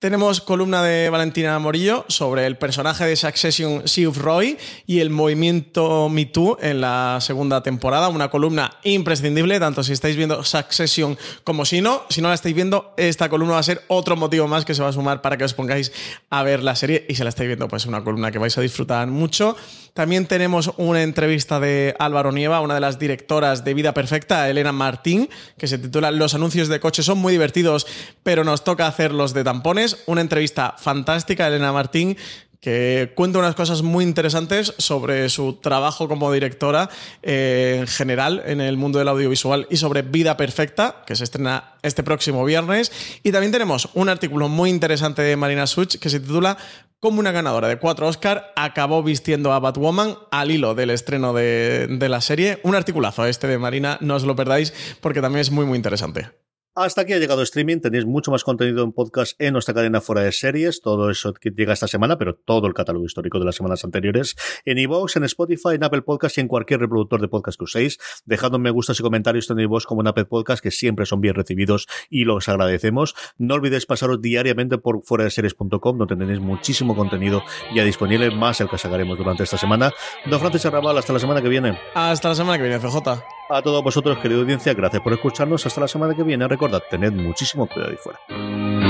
[0.00, 4.56] Tenemos columna de Valentina Morillo sobre el personaje de Succession, Siuf Roy,
[4.86, 8.08] y el movimiento Me Too en la segunda temporada.
[8.08, 12.04] Una columna imprescindible, tanto si estáis viendo Succession como si no.
[12.08, 14.82] Si no la estáis viendo, esta columna va a ser otro motivo más que se
[14.82, 15.92] va a sumar para que os pongáis
[16.30, 17.04] a ver la serie.
[17.06, 19.54] Y si la estáis viendo, pues una columna que vais a disfrutar mucho.
[19.94, 24.72] También tenemos una entrevista de Álvaro Nieva, una de las directoras de Vida Perfecta, Elena
[24.72, 27.86] Martín, que se titula Los anuncios de coche son muy divertidos,
[28.22, 32.16] pero nos toca hacerlos de tampones una entrevista fantástica Elena Martín
[32.60, 36.90] que cuenta unas cosas muy interesantes sobre su trabajo como directora
[37.22, 41.74] eh, en general en el mundo del audiovisual y sobre Vida Perfecta, que se estrena
[41.82, 42.92] este próximo viernes.
[43.22, 46.58] Y también tenemos un artículo muy interesante de Marina Such que se titula
[47.00, 51.86] Cómo una ganadora de cuatro Oscar acabó vistiendo a Batwoman al hilo del estreno de,
[51.88, 52.60] de la serie.
[52.62, 56.28] Un articulazo este de Marina, no os lo perdáis porque también es muy muy interesante.
[56.76, 57.80] Hasta aquí ha llegado streaming.
[57.80, 60.80] Tenéis mucho más contenido en podcast en nuestra cadena fuera de series.
[60.80, 64.36] Todo eso que llega esta semana, pero todo el catálogo histórico de las semanas anteriores
[64.64, 67.98] en iVoox, en Spotify, en Apple Podcast y en cualquier reproductor de podcast que uséis.
[68.24, 71.20] Dejadnos me gustas y comentarios tanto en iVoox como en Apple Podcast, que siempre son
[71.20, 73.16] bien recibidos y los agradecemos.
[73.36, 77.42] No olvidéis pasaros diariamente por fuera de series.com, donde tenéis muchísimo contenido
[77.74, 79.92] ya disponible, más el que sacaremos durante esta semana.
[80.24, 81.80] Don Francis Arrabal, hasta la semana que viene.
[81.94, 83.24] Hasta la semana que viene, FJ.
[83.52, 85.66] A todos vosotros, querida audiencia, gracias por escucharnos.
[85.66, 86.46] Hasta la semana que viene.
[86.60, 88.89] Recordad, tened muchísimo cuidado ahí fuera.